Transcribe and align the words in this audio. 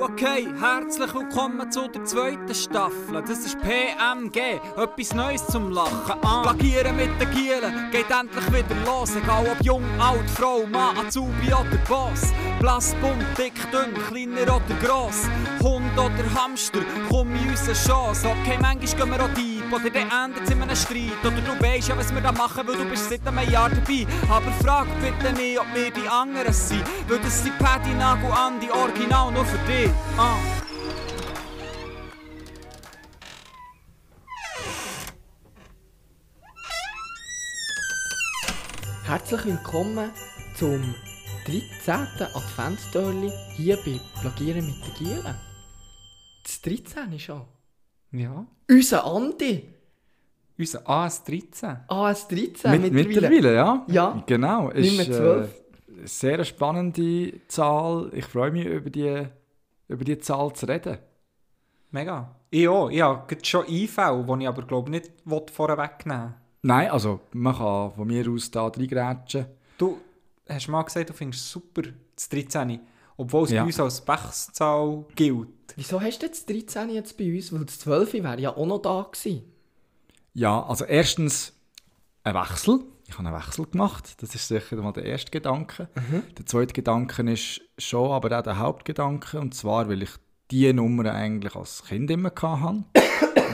Okay, 0.00 0.48
herzlich 0.60 1.14
willkommen 1.14 1.70
zu 1.72 1.88
der 1.88 2.04
zweiten 2.04 2.54
Staffel. 2.54 3.22
Das 3.26 3.38
ist 3.40 3.58
PMG, 3.60 4.60
etwas 4.76 5.14
Neues 5.14 5.46
zum 5.46 5.70
Lachen. 5.70 6.18
Ah. 6.22 6.42
Plagieren 6.42 6.96
mit 6.96 7.10
den 7.20 7.30
Gielen 7.30 7.90
geht 7.90 8.10
endlich 8.10 8.46
wieder 8.48 8.76
los. 8.84 9.16
Egal 9.16 9.46
ob 9.50 9.64
jung, 9.64 9.82
alt, 9.98 10.28
Frau, 10.30 10.66
Mann, 10.66 10.98
Azubi 10.98 11.46
oder 11.48 11.78
Boss. 11.88 12.32
Blass, 12.60 12.94
bunt, 13.00 13.24
dick, 13.36 13.54
dünn, 13.72 13.94
kleiner 14.08 14.54
oder 14.54 14.76
gross. 14.82 15.28
Hund 15.62 15.92
oder 15.94 16.34
Hamster, 16.34 16.80
komm 17.08 17.34
in 17.34 17.50
unsere 17.50 17.74
Chance. 17.74 18.28
Okay, 18.28 18.58
manchmal 18.60 19.06
gehen 19.06 19.10
wir 19.10 19.24
auch 19.24 19.34
deep 19.34 19.53
oder 19.74 19.90
dann 19.90 20.26
endet 20.26 20.44
es 20.44 20.50
in 20.50 20.62
einem 20.62 20.76
Streit. 20.76 21.24
Oder 21.24 21.40
du 21.40 21.60
weißt 21.60 21.88
ja, 21.88 21.96
was 21.96 22.14
wir 22.14 22.20
da 22.20 22.32
machen, 22.32 22.66
weil 22.66 22.76
du 22.76 22.84
bist 22.84 23.10
seit 23.10 23.26
einem 23.26 23.50
Jahr 23.50 23.68
dabei. 23.68 24.06
Aber 24.28 24.52
frag 24.62 24.86
bitte 25.00 25.32
nicht, 25.32 25.58
ob 25.58 25.66
wir 25.74 25.90
die 25.90 26.08
anderen 26.08 26.52
sind. 26.52 26.84
Weil 27.08 27.18
das 27.18 27.42
sind 27.42 27.58
Paddy, 27.58 27.94
Nagel, 27.94 28.30
Andi, 28.30 28.70
Original 28.70 29.32
nur 29.32 29.44
für 29.44 29.58
dich. 29.66 29.90
Ah. 30.16 30.36
Herzlich 39.06 39.44
willkommen 39.44 40.10
zum 40.56 40.94
13. 41.46 42.06
Adventstörli 42.34 43.30
hier 43.54 43.76
bei 43.84 44.00
Plagieren 44.20 44.66
mit 44.66 44.86
den 44.86 44.94
Gielen. 44.94 45.34
Das 46.42 46.60
13 46.62 47.18
schon. 47.18 47.53
Ja. 48.14 48.46
Unser 48.70 49.04
Andi. 49.04 49.68
Unser 50.56 50.88
AS13. 50.88 51.88
AS13 51.88 52.78
Mit, 52.78 52.92
mittlerweile. 52.92 53.28
mittlerweile, 53.30 53.54
ja. 53.54 53.84
Ja. 53.88 54.22
Genau. 54.26 54.68
Nicht 54.68 54.86
Ist 54.86 54.96
mehr 54.96 55.08
äh, 55.08 55.18
12. 55.48 55.54
eine 55.98 56.08
sehr 56.08 56.44
spannende 56.44 57.32
Zahl. 57.48 58.10
Ich 58.14 58.24
freue 58.26 58.52
mich, 58.52 58.66
über 58.66 58.88
die, 58.90 59.26
über 59.88 60.04
die 60.04 60.18
Zahl 60.18 60.52
zu 60.52 60.66
reden. 60.66 60.98
Mega. 61.90 62.34
Ich 62.50 62.68
auch. 62.68 62.88
Ich 62.88 63.00
habe 63.02 63.26
gerade 63.26 63.44
schon 63.44 63.66
Einfälle, 63.66 64.24
die 64.24 64.42
ich 64.42 64.48
aber 64.48 64.62
glaube 64.62 64.90
nicht 64.90 65.10
vorwegnehmen 65.52 66.22
will. 66.28 66.34
Nein, 66.62 66.90
also 66.90 67.20
man 67.32 67.54
kann 67.54 67.92
von 67.92 68.06
mir 68.06 68.28
aus 68.30 68.50
da 68.50 68.68
reingrätschen. 68.68 69.46
Du 69.76 69.98
hast 70.48 70.68
mal 70.68 70.82
gesagt, 70.82 71.10
du 71.10 71.12
findest 71.12 71.44
es 71.44 71.50
super, 71.50 71.82
das 72.14 72.28
13. 72.28 72.80
Obwohl 73.16 73.44
es 73.44 73.50
Ja. 73.50 73.62
bei 73.62 73.66
uns 73.66 73.78
als 73.80 74.00
Bechszahl 74.00 75.04
gilt. 75.14 75.48
Wieso 75.76 76.00
hast 76.00 76.20
du 76.22 76.26
jetzt 76.26 76.48
13 76.50 76.90
jetzt 76.90 77.16
bei 77.16 77.32
uns? 77.34 77.52
Weil 77.52 77.64
das 77.64 77.78
12 77.80 78.12
wäre 78.14 78.40
ja 78.40 78.56
auch 78.56 78.66
noch 78.66 78.78
da 78.82 79.06
gewesen. 79.10 79.42
Ja, 80.32 80.62
also 80.64 80.84
erstens 80.84 81.52
ein 82.24 82.34
Wechsel. 82.34 82.80
Ich 83.06 83.18
habe 83.18 83.28
einen 83.28 83.36
Wechsel 83.36 83.66
gemacht. 83.66 84.16
Das 84.20 84.34
ist 84.34 84.48
sicher 84.48 84.76
mal 84.76 84.92
der 84.92 85.04
erste 85.04 85.30
Gedanke. 85.30 85.88
Der 86.38 86.46
zweite 86.46 86.72
Gedanke 86.72 87.22
ist 87.30 87.60
schon 87.78 88.10
aber 88.10 88.36
auch 88.38 88.42
der 88.42 88.58
Hauptgedanke. 88.58 89.38
Und 89.38 89.54
zwar, 89.54 89.88
weil 89.88 90.02
ich 90.02 90.10
diese 90.50 90.72
Nummer 90.74 91.12
eigentlich 91.12 91.54
als 91.54 91.84
Kind 91.84 92.10
immer 92.10 92.32
hatte. 92.34 92.84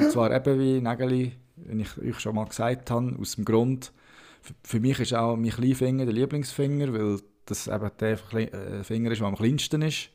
und 0.01 0.11
zwar 0.11 0.31
eben 0.35 0.59
wie 0.59 0.81
Nägeli, 0.81 1.33
wenn 1.57 1.81
ich 1.81 1.99
euch 1.99 2.19
schon 2.21 2.35
mal 2.37 2.47
gesagt 2.47 2.91
habe, 2.91 3.17
aus 3.21 3.35
dem 3.37 3.45
Grund, 3.45 3.93
für, 4.41 4.55
für 4.63 4.81
mich 4.81 4.99
ist 5.01 5.15
auch 5.15 5.37
mein 5.37 5.51
Kleinfinger 5.51 6.05
der 6.07 6.15
Lieblingsfinger, 6.15 6.93
weil 6.93 7.21
das 7.51 7.67
eben 7.67 7.91
der 7.99 8.19
äh, 8.35 8.85
Finger 8.85 9.11
ist, 9.11 9.21
der 9.21 9.29
am 9.29 9.37
kleinsten 9.37 9.83
ist. 9.83 10.11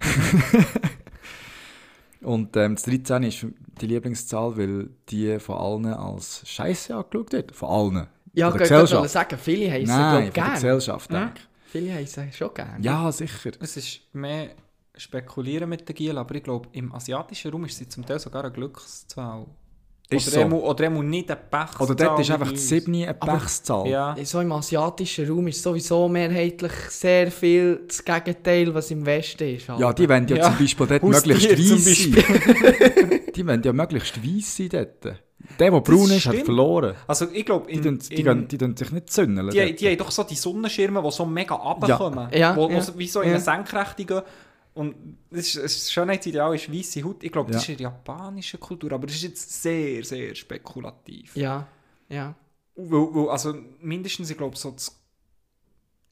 Und 2.22 2.54
ähm, 2.56 2.74
das 2.74 2.84
13 2.84 3.22
ist 3.22 3.46
die 3.80 3.86
Lieblingszahl, 3.86 4.56
weil 4.56 4.90
die 5.08 5.38
von 5.38 5.56
allen 5.56 5.94
als 5.94 6.42
Scheiße 6.46 6.94
angeschaut 6.94 7.32
wird. 7.32 7.56
Von 7.56 7.68
allen. 7.68 8.06
Ja, 8.34 8.50
von 8.50 8.60
ich 8.60 8.68
der 8.68 8.78
wollte 8.80 9.08
sagen, 9.08 9.38
viele 9.38 9.70
heißen 9.70 9.96
Nein, 9.96 10.24
von 10.24 10.34
der. 10.34 10.54
Gesellschaft, 10.54 11.12
Ja. 11.12 11.32
Viele 11.66 11.94
heißen 11.94 12.32
schon 12.32 12.52
gerne. 12.52 12.84
Ja, 12.84 13.10
sicher. 13.12 13.52
Es 13.60 13.76
ist 13.76 14.00
mehr 14.12 14.50
spekulieren 14.96 15.68
mit 15.68 15.88
den 15.88 15.94
Gielen, 15.94 16.18
aber 16.18 16.34
ich 16.34 16.42
glaube, 16.42 16.68
im 16.72 16.92
asiatischen 16.92 17.50
Raum 17.52 17.64
ist 17.64 17.78
sie 17.78 17.88
zum 17.88 18.04
Teil 18.04 18.18
sogar 18.18 18.44
eine 18.44 18.52
Glückszahl. 18.52 19.46
Ist 20.12 20.26
oder 20.28 20.34
so. 20.36 20.40
einmal- 20.42 20.60
oder 20.60 20.84
einmal 20.86 21.04
nicht 21.04 21.30
eine 21.30 21.40
Pechzahl. 21.40 21.86
Oder 21.86 21.94
dort 21.94 22.20
ist 22.20 22.30
einfach 22.32 22.48
die 22.48 22.54
uns. 22.54 22.68
7 22.68 22.94
eine 22.94 23.14
Pechszahl. 23.14 23.86
Ja. 23.86 24.16
So 24.24 24.40
im 24.40 24.50
asiatischen 24.52 25.28
Raum 25.28 25.46
ist 25.48 25.62
sowieso 25.62 26.08
mehrheitlich 26.08 26.72
sehr 26.88 27.30
viel 27.30 27.82
das 27.86 28.04
Gegenteil, 28.04 28.74
was 28.74 28.90
im 28.90 29.06
Westen 29.06 29.54
ist. 29.56 29.68
Ja, 29.68 29.92
die 29.92 30.08
wollen 30.08 30.26
ja, 30.28 30.36
Ja. 30.36 30.42
zum 30.44 30.58
Beispiel 30.58 30.86
dort 30.86 31.02
Haustier 31.02 31.34
möglichst 31.34 31.86
weiss 31.86 32.02
sein. 32.02 33.20
die 33.36 33.46
wollen 33.46 33.62
ja 33.62 33.72
möglichst 33.72 34.22
weiss 34.24 34.56
sein 34.56 34.68
dort. 34.70 35.04
Der, 35.58 35.70
der 35.70 35.80
braun 35.80 36.10
ist, 36.10 36.26
hat 36.26 36.32
stimmt. 36.34 36.44
verloren. 36.44 36.94
Also 37.06 37.26
ich 37.32 37.44
glaube, 37.46 37.66
Die, 37.72 37.80
die, 37.80 38.22
gehen- 38.22 38.46
die 38.48 38.58
tun 38.58 38.76
sich 38.76 38.90
nicht 38.92 39.10
zündeln. 39.10 39.50
die, 39.50 39.74
die 39.74 39.88
haben 39.88 39.96
doch 39.98 40.10
so 40.10 40.22
die 40.22 40.34
Sonnenschirme, 40.34 41.02
die 41.02 41.10
so 41.10 41.24
mega 41.24 41.54
runterkommen. 41.54 42.28
Ja, 42.32 42.54
wo, 42.56 42.68
wo 42.68 42.72
ja, 42.74 42.80
so, 42.82 42.98
wie 42.98 43.06
so 43.08 43.20
in 43.20 43.28
ja. 43.30 43.34
eine 43.36 43.42
Senkrechte 43.42 44.04
gehen. 44.04 44.22
Und 44.74 45.18
das, 45.30 45.54
ist, 45.54 45.56
das 45.62 45.92
Schönheitsideal 45.92 46.54
ist 46.54 46.72
weiße 46.72 47.02
Haut. 47.02 47.22
Ich 47.24 47.32
glaube, 47.32 47.50
das 47.52 47.62
Ja. 47.62 47.62
ist 47.64 47.68
in 47.70 47.76
der 47.78 47.90
japanischen 47.90 48.60
Kultur, 48.60 48.92
aber 48.92 49.06
das 49.06 49.16
ist 49.16 49.22
jetzt 49.22 49.62
sehr, 49.62 50.04
sehr 50.04 50.34
spekulativ. 50.34 51.36
Ja, 51.36 51.66
ja. 52.08 52.34
Weil, 52.76 53.14
weil, 53.14 53.28
also 53.30 53.54
mindestens, 53.80 54.30
ich 54.30 54.36
glaube, 54.38 54.56
so 54.56 54.74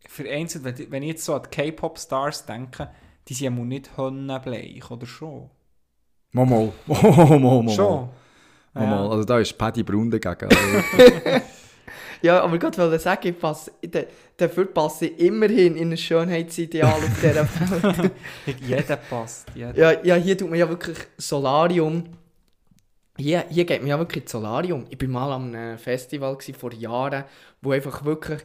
vereinzelt, 0.06 0.64
wenn, 0.64 0.90
wenn 0.90 1.02
ich 1.02 1.10
jetzt 1.10 1.24
so 1.24 1.34
an 1.34 1.48
K-Pop-Stars 1.50 2.46
denke, 2.46 2.90
die 3.28 3.34
sind 3.34 3.44
ja 3.44 3.64
nicht 3.64 3.96
honnenbleich, 3.96 4.90
oder 4.90 5.06
schon? 5.06 5.50
Mal, 6.32 6.46
mal, 6.46 6.72
mal. 6.86 7.68
Schon? 7.70 8.08
Mal, 8.74 8.86
mal. 8.86 9.10
Also 9.10 9.24
da 9.24 9.38
ist 9.38 9.56
Paddy 9.56 9.82
Braun 9.82 10.10
dagegen. 10.10 10.50
Also, 10.50 11.40
Ja, 12.22 12.40
aber 12.42 12.56
ich 12.56 12.62
wollte 12.62 12.98
sagen, 12.98 13.28
ich 13.28 13.38
passe, 13.38 13.72
da- 13.82 14.04
dafür 14.36 14.66
passe 14.66 15.06
ich 15.06 15.18
immerhin 15.20 15.76
in 15.76 15.90
ein 15.90 15.96
Schönheitsideal 15.96 16.90
auf 16.92 17.20
dieser 17.20 17.34
Welt. 17.98 18.12
Jeder 18.60 18.96
passt. 18.96 19.46
Jeder. 19.54 19.74
ja, 19.76 19.92
ja, 20.04 20.14
hier 20.16 20.36
tut 20.36 20.50
man 20.50 20.58
ja 20.58 20.68
wirklich 20.68 20.98
Solarium. 21.16 22.04
Hier, 23.16 23.44
hier 23.48 23.64
geht 23.64 23.80
man 23.80 23.88
ja 23.88 23.98
wirklich 23.98 24.24
ins 24.24 24.32
Solarium. 24.32 24.86
Ich 24.90 25.00
war 25.00 25.08
mal 25.08 25.32
am 25.32 25.52
einem 25.54 25.76
Festival 25.78 26.36
gewesen, 26.36 26.54
vor 26.54 26.72
Jahren, 26.72 27.24
wo 27.62 27.72
einfach 27.72 28.04
wirklich 28.04 28.40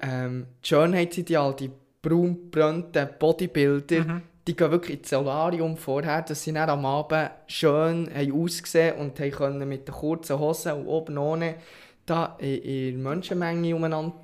ähm, 0.00 0.46
das 0.62 0.68
Schönheitsideal, 0.68 1.54
die 1.54 1.70
braunbrannten 2.00 3.08
Bodybuilder, 3.18 4.22
die 4.46 4.56
gehen 4.56 4.70
wirklich 4.70 4.98
ins 5.00 5.10
Solarium 5.10 5.76
vorher, 5.76 6.22
dass 6.22 6.44
sie 6.44 6.52
dann 6.52 6.70
am 6.70 6.86
Abend 6.86 7.30
schön 7.48 8.08
haben 8.14 8.32
ausgesehen 8.44 8.96
und 8.96 9.18
haben 9.20 9.30
können 9.32 9.68
mit 9.68 9.88
den 9.88 9.94
kurzen 9.94 10.38
Hosen 10.38 10.72
und 10.74 10.86
oben 10.86 11.18
ohne 11.18 11.56
da 12.06 12.36
in, 12.38 12.54
in 12.62 13.02
der 13.02 13.10
Menschenmenge 13.12 13.74
umeinander 13.76 14.14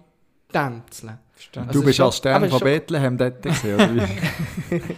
tänzeln. 0.53 1.19
Also 1.57 1.73
du 1.73 1.85
bist 1.85 1.97
schon- 1.97 2.07
als 2.07 2.17
Stern 2.19 2.49
von 2.49 2.61
Bethlehem 2.61 3.17
dort 3.19 3.43
gesehen, 3.43 3.75
oder 3.75 3.95
wie? 3.97 4.81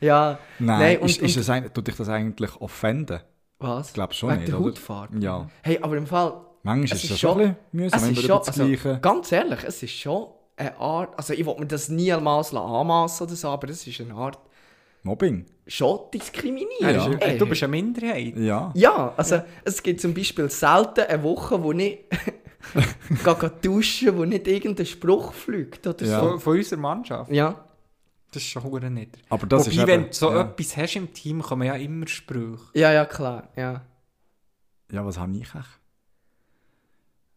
Ja, 0.00 0.38
Nein, 0.58 0.78
Nein, 0.80 0.98
und- 0.98 1.08
ist, 1.10 1.18
ist 1.22 1.36
und- 1.36 1.40
das 1.40 1.50
eigentlich, 1.50 1.72
tut 1.72 1.86
dich 1.86 1.96
das 1.96 2.08
eigentlich 2.08 2.60
offenden? 2.60 3.20
was? 3.58 3.88
Ich 3.88 3.94
glaube 3.94 4.12
schon 4.14 4.30
Wegen 4.30 4.40
nicht, 4.40 4.52
der 4.52 4.58
oder? 4.60 4.68
Hautfarbe? 4.70 5.18
Ja. 5.20 5.48
Hey, 5.62 5.78
aber 5.80 5.96
im 5.96 6.06
Fall, 6.06 6.34
Manchmal 6.64 6.84
Es 6.86 6.92
ist 6.98 7.04
ist 7.04 7.10
das 7.12 7.20
schon 7.20 7.40
ein 7.40 7.54
bisschen 7.54 7.56
mühsam, 7.72 7.98
es 8.00 8.06
wenn 8.18 8.26
das 8.28 8.48
also, 8.48 8.64
Gleiche... 8.66 8.98
ganz 9.00 9.32
ehrlich, 9.32 9.64
es 9.64 9.82
ist 9.82 9.92
schon 9.92 10.26
eine 10.56 10.76
Art, 10.78 11.16
also 11.18 11.32
ich 11.32 11.44
will 11.46 11.54
mir 11.58 11.66
das 11.66 11.88
niemals 11.88 12.54
anmassen 12.54 13.26
oder 13.26 13.36
so, 13.36 13.48
aber 13.48 13.68
es 13.68 13.86
ist 13.86 14.00
eine 14.00 14.14
Art 14.14 14.38
Mobbing. 15.02 15.46
schon 15.66 15.98
diskriminieren. 16.14 17.18
Ja. 17.20 17.34
Du 17.36 17.46
bist 17.46 17.62
eine 17.62 17.70
Minderheit. 17.70 18.36
Ja. 18.36 18.70
Ja, 18.74 19.12
also 19.16 19.42
es 19.64 19.82
gibt 19.82 20.00
zum 20.00 20.14
Beispiel 20.14 20.48
selten 20.50 21.00
eine 21.00 21.22
Woche, 21.22 21.62
wo 21.62 21.72
ich 21.72 21.98
gehe, 23.24 23.34
gehe 23.34 23.52
duschen, 23.62 24.16
wo 24.16 24.24
nicht 24.24 24.46
irgendein 24.46 24.86
Spruch 24.86 25.32
fliegt 25.32 25.86
oder 25.86 26.04
Ja. 26.06 26.20
so. 26.20 26.28
Von, 26.30 26.40
von 26.40 26.56
unserer 26.56 26.80
Mannschaft. 26.80 27.30
Ja. 27.32 27.64
Das 28.30 28.42
ist 28.42 28.48
schon 28.48 28.62
hure 28.62 28.90
nicht. 28.90 29.18
Aber 29.28 29.46
das 29.46 29.66
Wobei, 29.66 29.76
ist 29.82 29.86
wenn 29.86 30.02
du 30.06 30.12
so 30.12 30.30
ja. 30.32 30.42
etwas 30.42 30.76
hast 30.76 30.96
im 30.96 31.12
Team, 31.12 31.42
kommen 31.42 31.66
ja 31.66 31.74
immer 31.74 32.06
Sprüche. 32.08 32.62
ja, 32.74 32.92
ja, 32.92 33.04
klar, 33.04 33.48
ja. 33.56 33.82
Ja, 34.90 35.04
was 35.04 35.18
habe 35.18 35.32
ich 35.36 35.42
echt? 35.42 35.80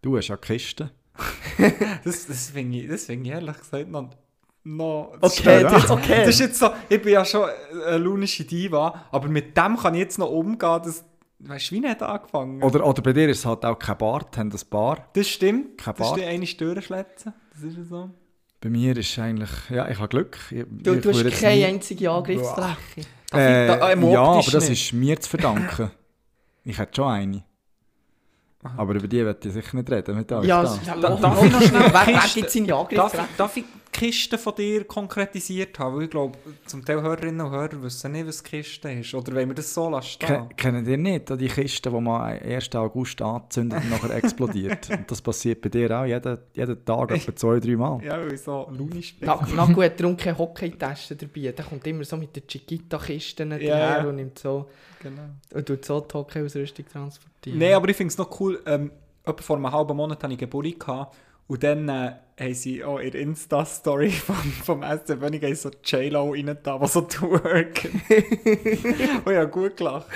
Du 0.01 0.17
hast 0.17 0.27
ja 0.27 0.37
Kisten. 0.37 0.91
Das, 2.03 2.27
das 2.27 2.49
finde 2.51 2.77
ich, 2.79 2.87
das 2.89 3.05
find 3.05 3.25
ich 3.25 3.31
ehrlich 3.31 3.57
gesagt 3.57 3.89
noch... 3.89 4.09
noch 4.65 5.13
Okay, 5.21 5.61
Ja. 5.61 5.69
das, 5.69 5.89
okay. 5.89 6.19
Das 6.25 6.29
ist 6.29 6.39
jetzt 6.39 6.59
so, 6.59 6.69
ich 6.89 7.01
bin 7.01 7.13
ja 7.13 7.23
schon 7.23 7.47
eine 7.87 7.97
lunische 7.97 8.43
Diva, 8.43 9.05
aber 9.11 9.27
mit 9.29 9.55
dem 9.55 9.77
kann 9.77 9.93
ich 9.93 10.01
jetzt 10.01 10.19
noch 10.19 10.29
umgehen, 10.29 10.81
das... 10.83 11.05
Weißt 11.39 11.69
du, 11.71 11.75
wie 11.75 11.79
nicht 11.81 12.01
angefangen? 12.01 12.63
Oder, 12.63 12.85
oder 12.85 13.01
bei 13.01 13.13
dir 13.13 13.27
ist 13.29 13.39
es 13.39 13.45
halt 13.45 13.63
auch 13.65 13.77
kein 13.77 13.97
Bart, 13.97 14.37
haben 14.37 14.49
das 14.49 14.63
Bar. 14.65 15.09
das 15.13 15.27
stimmt. 15.27 15.77
Kein 15.77 15.93
das 15.95 16.07
ist 16.07 16.11
Bart. 16.11 16.19
die 16.21 16.25
eine 16.25 16.47
Störenschlätze. 16.47 17.33
Das 17.53 17.61
ist 17.63 17.77
ja 17.77 17.83
so. 17.83 18.09
Bei 18.61 18.69
mir 18.69 18.97
ist 18.97 19.19
eigentlich, 19.19 19.49
ja, 19.69 19.87
ich 19.89 19.97
habe 19.97 20.07
Glück. 20.07 20.37
Ich, 20.49 20.63
Du, 20.69 20.93
ich 20.95 21.01
du 21.01 21.09
hast 21.11 21.39
keine 21.41 21.55
nie- 21.57 21.65
einzige 21.65 22.09
Angriffsfläche. 22.09 23.01
Äh, 23.33 23.67
Da- 23.67 23.91
im 23.91 24.09
ja, 24.09 24.21
aber 24.23 24.49
das 24.51 24.69
nicht. 24.69 24.85
ist 24.87 24.93
mir 24.93 25.19
zu 25.19 25.29
verdanken. 25.29 25.91
ich 26.63 26.79
hätte 26.79 26.95
schon 26.95 27.07
eine. 27.11 27.43
Aber 28.77 28.95
über 28.95 29.07
die 29.07 29.23
werde 29.23 29.47
ich 29.47 29.53
sicher 29.53 29.75
nicht 29.77 29.91
reden 29.91 30.15
mit 30.17 30.31
euch. 30.31 30.45
Ja, 30.47 30.63
da. 30.63 30.79
ja 30.85 30.95
Da- 30.95 31.15
darf 31.17 31.43
ich 31.43 31.51
noch 31.51 31.61
schnell 31.61 31.81
Wer, 31.93 32.07
wer 32.07 32.21
gibt 32.33 32.49
seine 32.49 32.67
Darf 32.67 32.79
Angriffsfläche? 32.79 33.27
ich, 33.29 33.37
darf 33.37 33.57
ich 33.57 33.63
Kiste 33.95 34.37
von 34.37 34.53
dir 34.55 34.83
konkretisiert 34.83 35.79
habe? 35.79 35.97
Weil 35.97 36.03
ich 36.03 36.09
glaube, 36.09 36.37
zum 36.65 36.83
Teil 36.83 37.01
Hörerinnen 37.01 37.39
und 37.45 37.51
Hörer 37.51 37.81
wissen 37.81 38.11
nicht, 38.11 38.27
was 38.27 38.43
Kiste 38.43 38.91
ist. 38.91 39.13
Oder 39.13 39.33
wollen 39.33 39.47
wir 39.49 39.55
das 39.55 39.73
so 39.73 39.89
lassen 39.89 40.19
Ke 40.19 40.49
kennen 40.57 40.85
ihr 40.85 40.97
nicht 40.97 41.29
die 41.29 41.47
Kiste, 41.47 41.89
die 41.89 42.01
man 42.01 42.21
am 42.21 42.49
1. 42.51 42.75
August 42.75 43.21
anzündet 43.21 43.81
und 43.83 43.89
nachher 43.89 44.15
explodiert? 44.15 44.89
und 44.91 45.09
das 45.09 45.21
passiert 45.21 45.61
bei 45.61 45.69
dir 45.69 45.89
auch 45.97 46.05
jeden, 46.05 46.37
jeden 46.53 46.83
Tag 46.85 47.11
etwa 47.11 47.35
zwei, 47.35 47.59
drei 47.59 47.75
Mal. 47.75 48.03
Ja, 48.03 48.19
weil 48.19 48.37
so 48.37 48.67
Lunisch 48.71 49.15
bin. 49.15 49.27
Na, 49.27 49.39
hat 49.39 49.99
darum 49.99 50.17
keine 50.17 50.37
Hockeytasche 50.37 51.15
dabei. 51.15 51.53
Der 51.53 51.65
kommt 51.65 51.87
immer 51.87 52.03
so 52.03 52.17
mit 52.17 52.35
den 52.35 52.45
Chiquita-Kisten 52.45 53.51
Ja, 53.51 53.57
daher 53.57 54.03
ja. 54.03 54.09
und 54.09 54.17
nimmt 54.17 54.37
so 54.37 54.69
Genau. 55.01 55.21
und 55.53 55.65
tut 55.65 55.85
so 55.85 56.01
die 56.01 56.13
Hockeyausrüstung 56.13 56.85
transportieren. 56.91 57.59
Nein, 57.59 57.73
aber 57.73 57.89
ich 57.89 57.95
finde 57.95 58.11
es 58.11 58.17
noch 58.17 58.39
cool. 58.39 58.61
Ähm, 58.65 58.91
etwa 59.23 59.41
vor 59.41 59.55
einem 59.55 59.71
halben 59.71 59.95
Monat 59.95 60.21
hatte 60.23 60.33
ich 60.33 60.39
Geburtstag. 60.39 60.79
Gehabt, 60.79 61.15
und 61.47 61.63
dann 61.63 61.87
äh, 61.89 62.13
haben 62.39 62.53
sie 62.53 62.83
auch 62.83 62.99
in 62.99 63.11
der 63.11 63.21
Insta-Story 63.21 64.09
vom, 64.11 64.35
vom 64.35 64.83
SC 64.83 65.19
Bönig 65.19 65.57
so 65.57 65.69
J-Lo 65.83 66.31
rein 66.31 66.57
da, 66.63 66.77
die 66.77 66.87
so 66.87 67.01
twerken. 67.07 68.01
und 69.25 69.35
habe 69.35 69.47
gut 69.47 69.77
gelacht. 69.77 70.07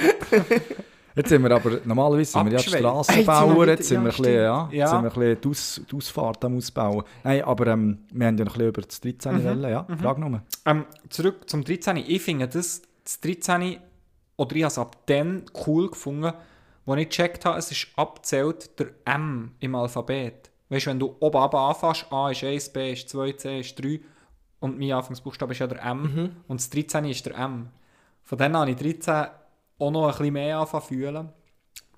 Jetzt 1.16 1.30
sind 1.30 1.44
wir 1.44 1.51
aber, 1.51 1.80
normalerweise 1.83 2.31
sind 2.31 2.45
wir 2.45 2.51
ja 2.54 2.60
die. 2.60 2.69
Strassenbauer, 2.69 3.68
jetzt 3.68 3.88
sind 3.88 4.04
wir, 4.04 4.12
ein 4.12 4.16
bisschen, 4.18 4.33
ja, 4.36 4.69
Ja. 4.71 4.88
sind 4.88 5.04
wir 5.04 5.10
ein 5.12 5.16
bisschen 5.16 5.42
die, 5.42 5.48
Aus, 5.50 5.81
die 5.92 5.95
Ausfahrt 5.95 6.45
am 6.45 6.57
Ausbauen. 6.57 7.04
Nein, 7.24 7.44
aber 7.44 7.68
ähm, 7.68 8.00
wir 8.12 8.27
haben 8.27 8.38
ja 8.38 8.45
noch 8.45 8.54
ein 8.54 8.57
bisschen 8.57 8.69
über 8.69 8.81
das 8.83 9.01
13 9.01 9.36
Mhm. 9.36 9.44
wollen, 9.45 9.71
ja. 9.71 9.88
Frag 10.01 10.18
nur. 10.19 10.42
Ähm, 10.66 10.86
zurück 11.10 11.50
zum 11.50 11.63
13. 11.63 11.98
Ich 11.98 12.21
finde 12.21 12.48
das, 12.48 12.81
das 13.04 13.19
13. 13.21 13.77
oder 14.38 14.56
ich 14.56 14.63
habe 14.63 14.71
es 14.71 14.77
ab 14.77 14.98
dann 15.07 15.44
cool 15.66 15.89
gefunden, 15.89 16.31
wo 16.86 16.95
ich 16.95 17.10
gecheckt 17.10 17.44
habe, 17.45 17.57
es 17.60 17.71
ist 17.71 17.88
abzählt 17.95 18.80
der 18.80 18.88
M 19.06 19.51
im 19.60 19.75
Alphabet. 19.75 20.48
Weißt 20.69 20.86
du, 20.86 20.89
wenn 20.92 21.00
du 21.00 21.16
oben 21.19 21.38
runter 21.38 21.57
anfängst, 21.57 22.12
A 22.12 22.30
ist 22.30 22.44
1, 22.44 22.74
B 22.74 22.94
ist 22.94 23.10
2, 23.10 23.31
C 23.33 23.60
ist 23.60 23.83
3 23.83 24.00
und 24.60 24.77
mein 24.77 24.92
Anfangsbuchstabe 24.92 25.54
ist 25.54 25.60
ja 25.60 25.68
der 25.68 25.83
M 25.83 26.36
und 26.48 26.60
das 26.60 26.69
13. 26.69 27.06
ist 27.06 27.25
der 27.25 27.36
M. 27.36 27.69
Von 28.24 28.38
dann 28.38 28.56
an 28.56 28.62
habe 28.62 28.71
ich 28.71 28.77
13 28.77 29.27
auch 29.80 29.92
noch 29.92 30.06
ein 30.06 30.12
bisschen 30.12 30.33
mehr 30.33 30.60
anfangen 30.60 30.83
zu 30.83 30.88
fühlen. 30.89 31.30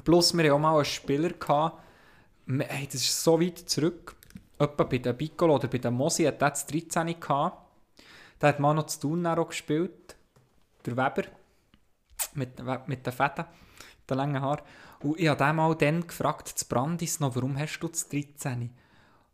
Plus, 0.04 0.34
wir 0.34 0.44
hatten 0.44 0.54
auch 0.54 0.60
mal 0.60 0.76
einen 0.76 0.86
Spieler, 0.86 1.30
gehabt, 1.30 1.82
hey, 2.48 2.86
das 2.86 3.02
ist 3.02 3.24
so 3.24 3.42
weit 3.42 3.58
zurück, 3.58 4.16
etwa 4.58 4.84
bei 4.84 5.00
den 5.00 5.18
Piccolo 5.18 5.56
oder 5.56 5.68
bei 5.68 5.78
den 5.80 5.94
Mosi 5.94 6.24
hat 6.24 6.42
das 6.42 6.66
13 6.68 7.20
gehabt. 7.20 7.58
Der 8.40 8.50
hat 8.50 8.60
mal 8.60 8.74
noch 8.74 8.88
zu 8.88 9.00
tun 9.00 9.28
gespielt. 9.48 10.16
Der 10.86 10.94
Weber. 10.98 11.24
Mit, 12.34 12.62
mit 12.88 13.06
den 13.06 13.14
Fäden, 13.14 13.46
den 14.10 14.18
langen 14.18 14.42
Haaren. 14.42 14.64
Und 15.03 15.19
ich 15.19 15.27
habe 15.27 15.44
den 15.44 15.56
mal 15.56 15.75
dann 15.75 16.06
gefragt, 16.07 16.48
zu 16.48 16.65
Brandis 16.68 17.19
noch, 17.19 17.36
warum 17.36 17.57
hast 17.57 17.80
du 17.80 17.88
das 17.88 18.07
13? 18.09 18.62
Und 18.62 18.71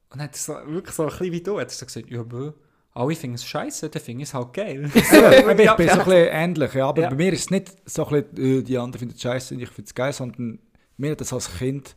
dann 0.10 0.22
hat 0.22 0.36
er 0.36 0.40
so, 0.40 0.54
wirklich 0.72 0.96
so 0.96 1.04
ein 1.04 1.10
bisschen 1.10 1.32
wie 1.32 1.42
du, 1.42 1.60
hat 1.60 1.68
er 1.68 1.74
so 1.74 1.86
gesagt, 1.86 2.10
ja, 2.10 2.24
bö, 2.24 2.52
alle 2.94 3.16
finden 3.16 3.36
es 3.36 3.46
scheiße, 3.46 3.90
dann 3.90 4.02
finde 4.02 4.24
ich 4.24 4.30
es 4.30 4.34
halt 4.34 4.54
geil. 4.54 4.90
Ich 4.96 5.04
bin 5.04 5.04
so 5.06 5.24
ein 5.24 5.58
bisschen 5.78 6.12
ähnlich, 6.32 6.74
ja, 6.74 6.88
aber 6.88 7.02
Ja. 7.04 7.10
bei 7.10 7.16
mir 7.16 7.34
ist 7.34 7.42
es 7.42 7.50
nicht 7.52 7.74
so 7.86 8.08
ein 8.08 8.24
bisschen, 8.24 8.60
äh, 8.60 8.64
die 8.64 8.78
anderen 8.78 9.00
finden 9.00 9.16
es 9.16 9.22
scheiße 9.22 9.54
und 9.56 9.62
ich 9.62 9.70
finde 9.70 9.88
es 9.88 9.94
geil, 9.96 10.14
sondern 10.14 10.60
mir 10.98 11.12
hat 11.12 11.22
das 11.22 11.34
als 11.34 11.58
Kind, 11.58 11.96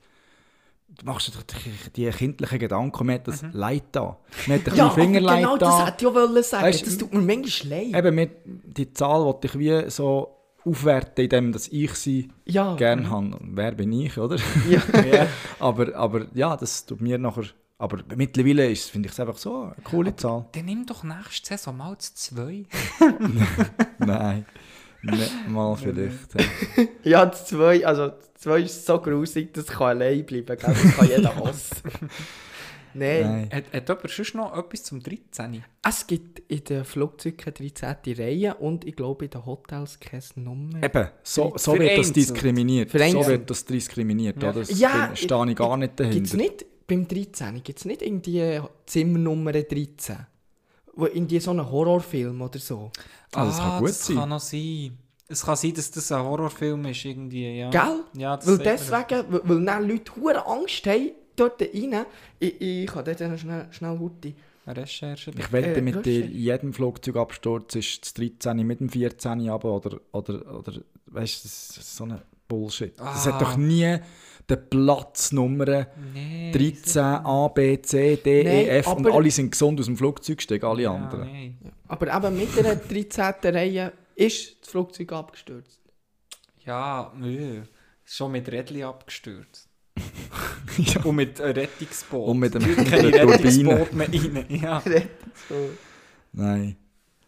du 0.88 1.06
machst 1.06 1.28
dir 1.28 1.32
die, 1.96 2.11
kindlichen 2.11 2.58
Gedanken, 2.58 3.06
mir 3.06 3.14
hat 3.14 3.28
das 3.28 3.44
Leid 3.52 3.84
da. 3.93 4.19
Mir 4.46 4.56
hat 4.56 4.69
ein 4.69 4.76
ja, 4.76 4.90
Fingerleid 4.90 5.38
genau 5.38 5.56
da. 5.56 5.67
das 5.78 5.87
hätte 5.87 6.05
ich 6.08 6.17
auch 6.17 6.43
sagen. 6.43 6.64
Weißt 6.64 6.87
das 6.87 6.99
tut 6.99 7.14
mir 7.14 7.20
manchmal 7.22 7.78
leid. 7.78 7.94
Eben, 7.96 8.14
mir, 8.17 8.31
die 8.44 8.93
Zahl 8.93 9.25
wollte 9.25 9.46
ich 9.46 9.58
wie 9.58 9.88
so 9.88 10.37
aufwerten, 10.65 11.25
indem 11.25 11.53
dass 11.53 11.69
ich 11.69 11.95
sie 11.95 12.29
ja. 12.45 12.75
gerne 12.77 13.09
habe. 13.11 13.37
Und 13.37 13.57
Wer 13.57 13.73
bin 13.73 13.93
ich, 13.93 14.19
oder? 14.19 14.37
Ja. 14.69 14.83
aber, 15.59 15.95
aber 15.97 16.27
ja, 16.35 16.57
das 16.57 16.87
tut 16.87 17.01
mir 17.01 17.19
nachher... 17.19 17.45
Aber 17.79 17.99
mittlerweile 18.15 18.71
ist, 18.71 18.91
finde 18.91 19.07
ich 19.07 19.12
es 19.15 19.21
einfach 19.21 19.39
so 19.39 19.62
eine 19.62 19.75
coole 19.83 20.15
Zahl. 20.15 20.45
Dann 20.53 20.67
nimm 20.67 20.85
doch 20.85 21.03
nächste 21.03 21.49
Saison 21.49 21.79
mal 21.79 21.97
das 21.97 22.15
2. 22.15 22.67
Nein, 23.99 24.45
nicht 25.01 25.49
mal 25.49 25.75
vielleicht. 25.77 26.35
ja. 27.05 27.25
Das 27.25 27.47
2, 27.47 27.87
also 27.87 28.13
2 28.35 28.61
ist 28.61 28.85
so 28.85 29.01
grusig, 29.01 29.55
das 29.55 29.67
kann 29.67 29.89
allein 30.03 30.27
bleiben, 30.27 30.47
gell? 30.47 30.59
das 30.59 30.95
kann 30.95 31.09
jeder 31.09 31.35
hassen. 31.45 31.91
Nein. 32.95 33.23
Nein. 33.23 33.51
Hat, 33.53 33.73
hat 33.73 33.89
jemand 33.89 34.11
sonst 34.11 34.35
noch 34.35 34.57
etwas 34.57 34.83
zum 34.85 35.03
13? 35.03 35.63
Es 35.83 36.07
gibt 36.07 36.41
in 36.49 36.65
den 36.65 36.85
Flugzeugen 36.85 37.37
keine 37.39 37.55
13. 37.71 37.97
Reihe 38.17 38.55
und 38.57 38.85
ich 38.85 38.97
glaube 38.97 39.25
in 39.27 39.31
den 39.31 39.45
Hotels 39.47 39.99
keine 40.01 40.23
Nummer. 40.37 40.83
Eben, 40.83 41.09
so, 41.23 41.53
so 41.57 41.73
wird 41.73 41.83
das 41.83 42.09
Vereinzelt. 42.09 42.17
diskriminiert. 42.17 42.91
So 42.91 42.99
wird 43.27 43.51
das 43.51 43.65
diskriminiert, 43.65 44.43
Ja. 44.43 44.51
oder? 44.51 44.61
Das 44.61 44.79
Ja, 44.79 45.11
stehe 45.15 45.51
ich 45.51 45.57
gar 45.57 45.77
nicht 45.77 45.97
Gibt 45.97 46.01
es 46.01 46.31
dahinter. 46.31 46.37
nicht, 46.37 46.67
beim 46.87 47.07
13, 47.07 47.63
gibt 47.63 47.79
es 47.79 47.85
nicht 47.85 48.03
irgendwie 48.03 48.61
Zimmernummer 48.87 49.53
13? 49.53 50.17
Wo 50.95 51.07
irgendwie 51.07 51.39
so 51.41 51.53
einen 51.53 51.71
Horrorfilm 51.71 52.43
oder 52.43 52.59
so. 52.59 52.91
Ah, 53.33 53.45
das 53.47 53.59
kann 53.59 53.79
gut 53.79 53.89
das 53.91 54.07
sein. 54.07 54.17
kann 54.17 54.29
noch 54.29 54.41
sein. 54.41 54.99
Es 55.29 55.45
kann 55.45 55.55
sein, 55.55 55.73
dass 55.75 55.89
das 55.93 56.11
ein 56.11 56.25
Horrorfilm 56.25 56.85
ist, 56.87 57.05
irgendwie, 57.05 57.59
ja. 57.59 57.71
Gell? 57.71 58.01
Ja, 58.17 58.37
das 58.37 58.49
Weil 58.49 58.59
deswegen, 58.59 59.25
weil, 59.31 59.41
weil 59.45 59.65
dann 59.65 59.89
Leute 59.89 60.17
hure 60.17 60.45
Angst 60.45 60.85
haben, 60.87 61.13
dort 61.41 61.63
rein. 61.63 62.07
Ich, 62.39 62.61
ich 62.61 62.87
kann 62.87 63.05
dort 63.05 63.21
noch 63.21 63.39
schnell, 63.39 63.67
schnell 63.71 63.97
gute. 63.97 64.35
Eine 64.67 64.83
Recherche. 64.83 65.31
Ich 65.37 65.53
wette 65.53 65.77
Äh, 65.77 65.81
mit 65.83 65.97
das 65.97 66.03
dir, 66.03 66.27
jedem 66.27 66.73
Flugzeugabsturz 66.73 67.75
ist 67.77 68.03
das 68.05 68.15
13 68.15 68.67
mit 68.67 68.81
dem 68.81 68.89
14 68.91 69.49
aber 69.49 69.75
oder, 69.77 69.99
oder, 70.13 70.55
oder 70.59 70.73
weißt 71.07 71.45
du, 71.45 71.49
das 71.49 71.77
ist 71.79 71.97
so 71.97 72.05
ein 72.05 72.21
Bullshit. 72.47 72.93
Das 72.99 73.27
Ah. 73.27 73.33
hat 73.33 73.43
doch 73.43 73.57
nie 73.57 73.99
die 74.49 74.57
Platznummern 74.57 75.87
Nee. 76.13 76.51
13, 76.53 77.03
A, 77.03 77.49
B, 77.49 77.81
C, 77.81 78.17
D, 78.17 78.43
Nein, 78.45 78.53
E, 78.55 78.67
F 78.69 78.89
und 78.89 79.07
alle 79.11 79.31
sind 79.31 79.51
gesund 79.53 79.79
aus 79.81 79.87
dem 79.87 79.97
Flugzeug 79.97 80.37
gestiegen, 80.39 80.67
alle 80.67 80.83
Ja, 80.83 80.93
anderen. 80.95 81.31
nee. 81.33 81.55
Aber 81.89 82.15
eben 82.15 82.37
mit 82.37 82.55
der 82.57 82.77
13. 82.77 83.35
Reihe 83.55 83.93
ist 84.15 84.57
das 84.61 84.69
Flugzeug 84.71 85.13
abgestürzt. 85.13 85.81
Ja, 86.67 87.13
nö. 87.17 87.63
Schon 88.05 88.33
mit 88.33 88.51
Rädli 88.51 88.83
abgestürzt. 88.83 89.69
Ja. 90.78 91.02
Und 91.05 91.17
mit 91.17 91.40
einem 91.40 91.52
Rettungsboot. 91.55 92.28
Und 92.28 92.38
mit 92.38 92.55
mit 92.55 92.88
keine. 92.88 93.12
Rettungsboot 93.12 93.93
mehr 93.93 94.08
rein. 94.08 94.44
Ja. 94.50 94.82
Nein. 96.32 96.76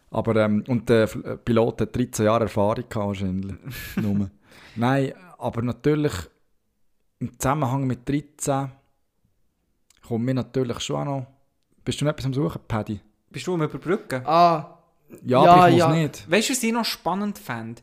Aber, 0.09 0.35
ähm, 0.35 0.63
und 0.67 0.87
der 0.89 1.03
äh, 1.25 1.37
Pilot 1.37 1.81
hat 1.81 1.95
13 1.95 2.25
Jahre 2.25 2.43
Erfahrung 2.43 2.75
gehabt, 2.87 2.95
wahrscheinlich. 2.95 3.55
Nur. 3.95 4.29
Nein, 4.75 5.13
aber 5.37 5.61
natürlich 5.63 6.13
im 7.19 7.37
Zusammenhang 7.39 7.87
mit 7.87 8.07
13 8.07 8.71
kommt 10.07 10.25
mir 10.25 10.33
natürlich 10.35 10.79
schon 10.81 10.95
auch 10.97 11.05
noch. 11.05 11.27
Bist 11.83 11.99
du 11.99 12.05
noch 12.05 12.11
etwas 12.11 12.25
am 12.27 12.33
Suchen, 12.33 12.61
Paddy? 12.67 12.99
Bist 13.29 13.47
du 13.47 13.55
am 13.55 13.63
Überbrücken? 13.63 14.21
Ah, 14.25 14.77
Ja, 15.23 15.43
Ja, 15.43 15.53
aber 15.53 15.67
ich 15.69 15.73
muss 15.73 15.79
ja. 15.79 15.93
nicht. 15.93 16.31
Weißt 16.31 16.49
du, 16.49 16.53
was 16.53 16.63
ich 16.63 16.71
noch 16.71 16.85
spannend 16.85 17.37
fände? 17.39 17.81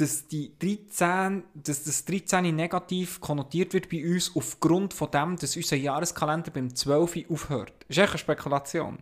Dass, 0.00 0.26
die 0.28 0.52
13, 0.58 1.44
dass 1.54 1.84
das 1.84 2.04
13 2.06 2.54
negativ 2.56 3.20
konnotiert 3.20 3.74
wird 3.74 3.90
bei 3.90 4.02
uns 4.02 4.34
aufgrund 4.34 4.94
von 4.94 5.10
dem, 5.10 5.36
dass 5.36 5.56
unser 5.56 5.76
Jahreskalender 5.76 6.50
beim 6.50 6.74
12 6.74 7.30
aufhört. 7.30 7.74
Das 7.86 7.96
ist 7.96 7.98
echt 7.98 8.10
eine 8.10 8.18
Spekulation. 8.18 8.98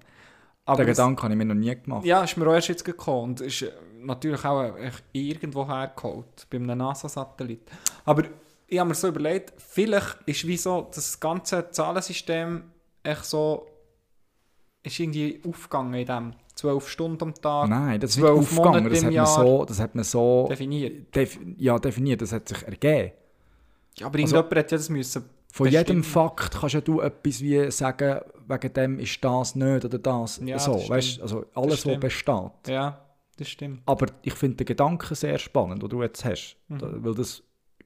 Aber 0.65 0.85
Den 0.85 0.89
Gedanken 0.89 1.23
habe 1.23 1.33
ich 1.33 1.39
mir 1.39 1.45
noch 1.45 1.55
nie 1.55 1.75
gemacht. 1.75 2.05
Ja, 2.05 2.25
ist 2.25 2.37
mir 2.37 2.47
auch 2.49 2.55
erst 2.55 2.69
jetzt 2.69 2.85
gekommen 2.85 3.31
und 3.31 3.41
ist 3.41 3.63
äh, 3.63 3.73
natürlich 4.01 4.45
auch 4.45 4.77
echt 4.77 5.03
irgendwo 5.13 5.67
hergeholt, 5.67 6.47
bei 6.51 6.59
einem 6.59 6.77
NASA-Satellit. 6.77 7.63
Aber 8.05 8.25
ich 8.67 8.79
habe 8.79 8.89
mir 8.89 8.95
so 8.95 9.09
überlegt, 9.09 9.55
vielleicht 9.57 10.19
ist 10.27 10.47
wie 10.47 10.59
so 10.59 10.91
das 10.95 11.19
ganze 11.19 11.71
Zahlensystem 11.71 12.65
echt 13.03 13.25
so, 13.25 13.67
ist 14.83 15.01
irgendwie 15.01 15.41
aufgegangen 15.47 15.95
in 15.95 16.07
dem 16.07 16.35
12 16.59 16.89
Stunden 16.89 17.23
am 17.23 17.35
Tag 17.35 17.69
Nein, 17.69 18.01
das 18.01 18.11
ist 18.11 18.17
nicht 18.17 18.27
Zwölf 18.27 18.39
aufgegangen. 18.59 18.91
Das 18.91 19.05
hat, 19.05 19.13
man 19.13 19.27
so, 19.27 19.65
das 19.65 19.81
hat 19.81 19.95
man 19.95 20.05
so 20.05 20.47
definiert. 20.51 21.15
def 21.15 21.39
ja, 21.57 21.79
definiert. 21.79 22.21
Das 22.21 22.33
hat 22.33 22.49
sich 22.49 22.63
ergeben. 22.65 23.13
Ja, 23.97 24.07
aber 24.07 24.19
Also- 24.19 24.37
irgendjemand 24.37 24.65
hat 24.65 24.73
ja 24.73 24.79
das 24.79 24.89
müssen 24.89 25.25
Von 25.53 25.67
jedem 25.69 25.79
bestimmen. 26.01 26.03
Fakt 26.03 26.59
kannst 26.61 26.75
ja 26.75 26.81
du 26.81 27.01
etwas 27.01 27.41
wie 27.41 27.71
sagen, 27.71 28.21
wegen 28.49 28.73
dem 28.73 28.99
ist 28.99 29.23
das 29.25 29.55
nicht 29.55 29.85
oder 29.85 29.99
das. 29.99 30.41
Ja, 30.45 30.59
so, 30.59 30.75
das 30.75 30.91
weißt, 30.91 31.23
also 31.23 31.45
alles, 31.55 31.87
was 31.87 32.01
besteht. 32.01 32.51
Ja, 32.67 33.05
das 33.37 33.49
stimmt. 33.49 33.83
Aber 33.87 34.07
ich 34.23 34.35
finde 34.35 34.57
den 34.57 34.67
Gedanken 34.67 35.15
sehr 35.15 35.39
spannend, 35.39 35.81
den 35.83 35.89
du 35.89 36.03
jetzt 36.03 36.25
hast. 36.25 36.57
Mhm. 36.67 37.05
Weil 37.05 37.15
das 37.15 37.41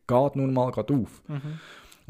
geht 0.07 0.37
nun 0.37 0.55
mal 0.55 0.71
gerade 0.73 0.95
auf. 0.95 1.23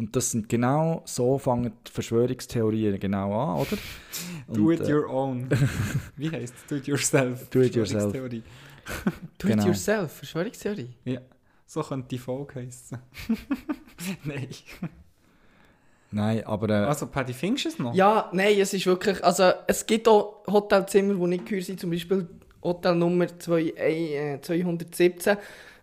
Und 0.02 0.16
das 0.16 0.32
sind 0.32 0.48
genau 0.48 1.02
so 1.04 1.38
fangen 1.38 1.72
die 1.86 1.92
Verschwörungstheorien 1.92 2.98
genau 2.98 3.32
an, 3.40 3.60
oder? 3.60 3.78
Do 4.52 4.66
Und, 4.66 4.72
it 4.72 4.80
äh, 4.88 4.92
your 4.92 5.08
own. 5.08 5.48
Wie 6.16 6.28
heißt 6.28 6.54
es? 6.56 6.66
Do 6.66 6.74
it 6.74 6.88
yourself. 6.88 7.48
Do 7.50 7.60
it 7.60 7.76
yourself. 7.76 8.10
Verschwörungstheorie. 8.10 8.42
do 9.38 9.46
Genau. 9.46 9.62
it 9.62 9.68
yourself, 9.68 10.12
Verschwörungstheorie. 10.12 10.90
Ja, 11.04 11.20
so 11.66 11.82
könnte 11.82 12.08
die 12.08 12.18
Folge 12.18 12.56
heißen. 12.56 12.98
Nein. 14.24 14.48
Nein, 16.10 16.44
aber 16.46 16.68
äh, 16.68 16.84
Also, 16.86 17.06
Paddy, 17.06 17.32
findest 17.32 17.64
du 17.64 17.68
es 17.68 17.78
noch? 17.78 17.94
Ja, 17.94 18.28
nein, 18.32 18.58
es 18.58 18.74
ist 18.74 18.84
wirklich, 18.84 19.22
also 19.22 19.52
es 19.68 19.86
gibt 19.86 20.08
auch 20.08 20.42
Hotelzimmer, 20.48 21.14
die 21.14 21.26
nicht 21.28 21.46
gehört 21.46 21.64
sind, 21.64 21.78
zum 21.78 21.90
Beispiel 21.90 22.26
Hotel 22.60 22.96
Nummer 22.96 23.28
2, 23.38 23.62
äh, 23.76 24.40
217, 24.40 25.36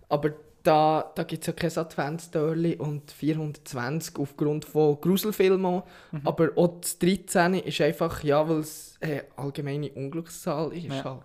aber 0.10 0.32
da, 0.70 1.12
da 1.16 1.24
gibt 1.24 1.42
es 1.44 1.48
ja 1.48 1.54
kein 1.54 1.76
Adventstörli 1.78 2.76
und 2.76 3.10
420 3.12 4.18
aufgrund 4.20 4.66
von 4.66 5.00
Gruselfilmen. 5.02 5.82
Mhm. 6.12 6.22
Aber 6.26 6.50
auch 6.56 6.80
das 6.82 7.00
13 7.00 7.56
ist 7.56 7.82
einfach, 7.82 8.24
ja, 8.24 8.48
weil 8.48 8.60
es 8.60 8.98
eine 9.02 9.24
allgemeine 9.36 9.90
Unglückszahl 9.92 10.72
ist. 10.74 10.86
Ja. 10.86 11.04
Halt. 11.04 11.22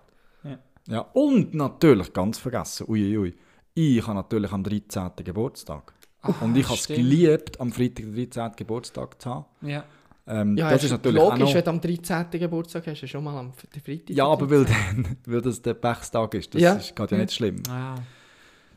Ja, 0.87 0.99
und 1.13 1.55
natürlich, 1.55 2.13
ganz 2.13 2.37
vergessen, 2.37 2.85
uiuiui, 2.87 3.17
ui, 3.17 3.33
ich 3.73 4.05
habe 4.05 4.15
natürlich 4.15 4.51
am 4.51 4.63
13. 4.63 5.11
Geburtstag. 5.23 5.93
und 6.41 6.55
ich 6.55 6.65
habe 6.65 6.75
es 6.75 6.87
geliebt, 6.87 7.59
am 7.59 7.71
Freitag 7.71 8.05
den 8.05 8.15
13. 8.31 8.51
Geburtstag 8.55 9.19
zu 9.21 9.29
haben. 9.29 9.45
Ja. 9.61 9.83
Ähm, 10.27 10.55
Ja, 10.57 10.69
das 10.69 10.79
es 10.79 10.83
ist 10.85 10.91
natürlich 10.91 11.19
auch 11.21 11.31
logisch, 11.31 11.41
noch, 11.49 11.55
wenn 11.55 11.63
du 11.63 11.69
am 11.71 11.81
13. 11.81 12.25
Geburtstag 12.39 12.83
hast, 12.85 12.93
hast 12.93 13.01
du 13.01 13.07
schon 13.07 13.23
mal 13.23 13.37
am 13.37 13.53
Freitag. 13.53 14.09
Ja, 14.15 14.25
aber 14.27 14.49
weil, 14.49 14.65
dann, 14.65 15.17
weil 15.25 15.41
das 15.41 15.61
der 15.61 15.73
Pechstag 15.75 16.33
ist, 16.35 16.53
das 16.53 16.61
Ja. 16.61 16.73
ist 16.73 16.95
gerade 16.95 17.15
ja 17.15 17.21
nicht 17.21 17.33
schlimm. 17.33 17.61
Ah. 17.69 17.95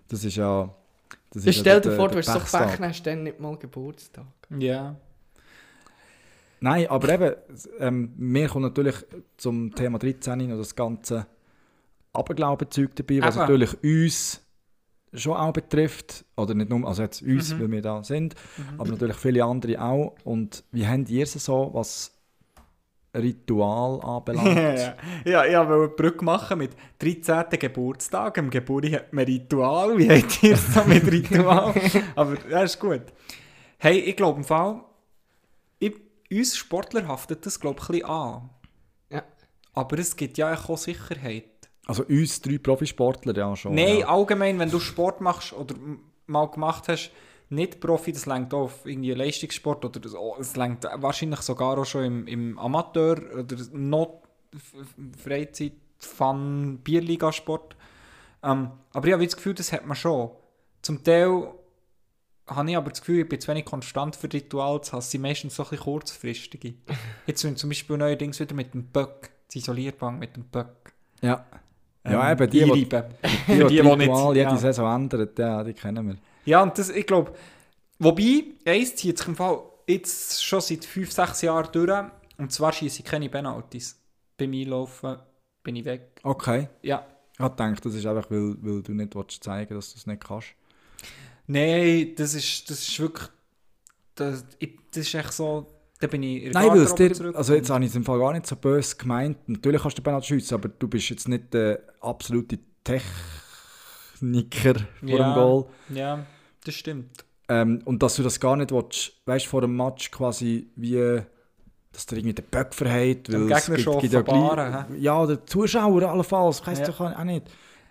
Das 0.09 0.25
ist 0.25 0.37
ja... 0.37 0.75
Das 1.31 1.45
ist 1.45 1.57
stell 1.59 1.75
ja 1.75 1.81
dir 1.81 1.89
der- 1.91 1.97
vor, 1.99 2.09
der 2.09 2.23
du 2.23 2.29
hast 2.29 2.51
so. 2.51 2.59
Pech, 2.59 2.77
dann 2.79 2.89
hast 2.89 3.01
du 3.05 3.11
dann 3.11 3.23
nicht 3.25 3.39
mal 3.39 3.57
Geburtstag. 3.57 4.25
Ja. 4.59 4.97
Nein, 6.61 6.89
aber 6.89 7.09
eben, 7.11 7.35
ähm, 7.79 8.13
mir 8.17 8.49
kommt 8.49 8.65
natürlich 8.65 8.97
zum 9.37 9.73
Thema 9.75 9.99
13 9.99 10.49
noch 10.49 10.57
das 10.57 10.75
ganze 10.75 11.27
Aberglaubenzeug 12.13 12.97
dabei, 12.97 13.21
was 13.23 13.37
Eben. 13.37 13.41
natürlich 13.43 13.83
uns 13.85 14.41
schon 15.15 15.37
auch 15.37 15.53
betrifft. 15.53 16.25
Oder 16.37 16.55
nicht 16.55 16.69
nur, 16.71 16.87
also 16.89 17.03
jetzt 17.03 17.23
uns, 17.23 17.55
Mhm. 17.55 17.61
weil 17.61 17.71
wir 17.73 17.83
da 17.83 18.03
sind, 18.03 18.35
aber 18.77 18.91
natürlich 18.91 19.17
viele 19.17 19.45
andere 19.45 19.81
auch. 19.81 20.17
Und 20.25 20.65
wie 20.73 20.87
habt 20.87 21.09
ihr 21.11 21.23
es 21.23 21.33
so, 21.35 21.71
was 21.73 22.13
Ritual 23.15 24.01
anbelangt? 24.05 24.57
ja, 24.57 24.95
ja, 25.25 25.45
ich 25.45 25.57
wollte 25.57 25.75
eine 25.75 25.89
Brücke 25.89 26.25
machen 26.25 26.59
mit 26.59 26.73
13. 26.99 27.59
Geburtstag. 27.59 28.39
Am 28.39 28.51
Geburt 28.51 28.91
hat 28.93 29.13
man 29.13 29.25
Ritual. 29.25 29.99
Wie 29.99 30.09
habt 30.11 30.43
ihr 30.43 30.55
es 30.55 30.75
so 30.75 30.85
mit 30.85 31.11
Ritual? 31.11 31.75
Aber 32.15 32.37
ja, 32.49 32.63
ist 32.63 32.79
gut. 32.79 33.03
Hey, 33.79 33.99
ich 33.99 34.17
glaube 34.17 34.39
im 34.39 34.45
Fall, 34.45 34.83
ich, 35.79 35.95
uns 36.31 36.57
Sportler 36.57 37.07
haftet 37.07 37.47
das 37.47 37.59
glaube 37.59 37.81
ich 37.81 37.89
ein 37.89 37.93
bisschen 37.93 38.11
an. 38.11 38.51
Ja. 39.11 39.23
Aber 39.73 39.99
es 39.99 40.17
gibt 40.17 40.39
ja 40.39 40.53
auch 40.53 40.77
Sicherheit. 40.77 41.45
Also 41.87 42.05
uns 42.05 42.43
drei 42.43 42.59
Profisportler 42.59 43.35
ja 43.35 43.57
schon. 43.57 43.75
Nein, 43.75 44.01
ja. 44.01 44.09
allgemein, 44.09 44.59
wenn 44.59 44.71
du 44.71 44.79
Sport 44.79 45.21
machst 45.23 45.55
oder 45.55 45.75
mal 46.27 46.47
gemacht 46.47 46.89
hast, 46.89 47.11
nicht 47.51 47.81
Profi, 47.81 48.13
das 48.13 48.27
längt 48.27 48.53
auch 48.53 48.65
auf 48.65 48.85
irgendwie 48.87 49.13
Leistungssport 49.13 49.85
oder 49.85 50.01
das- 50.01 50.15
oh, 50.15 50.37
es 50.39 50.55
längt 50.57 50.85
wahrscheinlich 50.97 51.41
sogar 51.41 51.79
auch 51.79 51.85
schon 51.87 52.05
im, 52.05 52.27
im 52.27 52.59
Amateur 52.59 53.17
oder 53.39 53.57
F- 54.55 55.23
Freizeit, 55.23 55.73
Fun, 55.99 56.79
Bierligasport. 56.85 57.75
Ähm, 58.43 58.71
aber 58.93 59.07
ich 59.09 59.13
habe 59.15 59.25
das 59.25 59.37
Gefühl, 59.37 59.55
das 59.55 59.73
hat 59.73 59.87
man 59.87 59.97
schon. 59.97 60.31
Zum 60.83 61.03
Teil 61.03 61.49
habe 62.47 62.71
ich 62.71 62.77
aber 62.77 62.91
das 62.91 63.01
Gefühl, 63.01 63.21
ich 63.23 63.29
bin 63.29 63.41
zu 63.41 63.49
wenig 63.49 63.65
konstant 63.65 64.15
für 64.17 64.29
zu 64.29 64.63
haben. 64.63 64.99
Es 65.01 65.11
sind 65.11 65.23
meistens 65.23 65.57
so 65.57 65.65
ein 65.65 65.71
bisschen 65.71 65.85
kurzfristige. 65.85 66.75
Jetzt 67.27 67.41
sind 67.41 67.59
zum 67.59 67.71
Beispiel 67.71 67.97
neuerdings 67.99 68.39
wieder 68.41 68.55
mit 68.55 68.73
dem 68.75 68.85
Böck, 68.85 69.31
das 69.49 69.57
Isolierbank 69.57 70.19
mit 70.21 70.37
dem 70.37 70.45
Böck. 70.45 70.93
Ja, 71.21 71.45
ja 72.07 72.31
Ähm, 72.31 72.39
eben, 72.41 72.51
die, 72.51 72.59
die, 72.59 72.65
einreiben. 72.65 73.15
die, 73.49 73.53
die, 73.53 73.59
die, 73.69 73.69
die 73.69 73.83
nicht- 73.83 74.01
Ritual 74.01 74.37
jede 74.37 74.51
ja. 74.51 74.57
Saison 74.57 74.95
ändern, 74.95 75.29
ja, 75.37 75.65
die 75.65 75.75
kennen 75.75 76.07
wir. 76.09 76.17
Ja, 76.45 76.63
und 76.63 76.77
das, 76.79 76.89
ich 76.89 77.07
glaube, 77.07 77.33
wobei, 77.99 78.45
eins 78.65 78.97
zieht 78.97 79.19
sich 79.19 79.29
im 79.29 79.37
Fall 79.37 79.63
jetzt 79.87 80.45
schon 80.45 80.61
seit 80.61 80.85
5, 80.85 81.11
6 81.11 81.43
Jahren 81.43 81.69
durch. 81.73 82.05
Und 82.37 82.53
zwar 82.53 82.73
schieße 82.73 83.01
ich 83.01 83.05
keine 83.05 83.29
Penalties. 83.29 84.01
Beim 84.37 84.53
Einlaufen 84.53 85.19
bin 85.63 85.77
ich 85.77 85.85
weg. 85.85 86.21
Okay. 86.23 86.69
Ja. 86.83 87.07
Ich 87.35 87.41
habe 87.41 87.55
gedacht, 87.57 87.85
das 87.85 87.95
ist 87.95 88.07
einfach, 88.07 88.31
weil, 88.31 88.57
weil 88.61 88.83
du 88.83 88.93
nicht 88.93 89.15
willst 89.15 89.43
zeigen 89.43 89.75
dass 89.75 89.93
du 89.93 89.99
es 89.99 90.07
nicht 90.07 90.25
kannst. 90.25 90.49
Nein, 91.47 92.13
das 92.17 92.35
ist, 92.35 92.69
das 92.71 92.87
ist 92.87 93.01
wirklich. 93.01 93.29
Das, 94.15 94.45
ich, 94.59 94.79
das 94.91 95.07
ist 95.07 95.15
echt 95.15 95.33
so. 95.33 95.67
Da 96.01 96.07
bin 96.07 96.23
ich 96.23 96.45
in 96.45 96.53
Nein, 96.53 96.69
weil 96.71 96.83
es 96.83 96.95
dir, 96.95 97.11
also 97.35 97.55
jetzt 97.55 97.71
habe 97.71 97.85
ich 97.85 97.91
es 97.91 97.97
im 97.97 98.05
Fall 98.05 98.19
gar 98.19 98.33
nicht 98.33 98.47
so 98.47 98.55
böse 98.55 98.97
gemeint. 98.97 99.49
Natürlich 99.49 99.83
kannst 99.83 99.99
du 99.99 100.03
Penalty 100.03 100.27
schiessen, 100.29 100.55
aber 100.55 100.69
du 100.69 100.87
bist 100.87 101.09
jetzt 101.11 101.29
nicht 101.29 101.53
der 101.53 101.81
absolute 102.01 102.59
Techniker 104.21 104.75
vor 105.01 105.09
Ja. 105.09 105.17
dem 105.17 105.35
Goal. 105.35 105.65
Ja, 105.95 106.27
das 106.65 106.75
stimmt. 106.75 107.25
Ähm, 107.49 107.81
und 107.85 108.03
dass 108.03 108.17
du 108.17 108.23
das 108.23 108.39
gar 108.41 108.57
nicht 108.57 108.73
willst, 108.73 109.13
weißt 109.27 109.47
vor 109.47 109.61
dem 109.63 109.75
Match 109.77 110.11
quasi 110.11 110.69
wie, 110.77 111.23
dass 111.93 112.07
der 112.07 112.19
irgendwie 112.19 112.35
den 112.35 112.45
Böck 112.51 112.75
verhält. 112.75 113.29
Dem 113.29 113.49
weil 113.49 113.57
es 113.57 113.67
Gegner 113.67 113.79
schon 113.79 114.01
ja, 114.11 114.21
gleich- 114.23 114.87
ja, 115.01 115.27
der 115.27 115.47
Zuschauer 115.47 116.03
allenfalls, 116.03 116.67
weißt 116.67 116.83
Ja. 116.87 116.93
du 116.93 116.93
auch 117.05 117.25
nicht. 117.25 117.47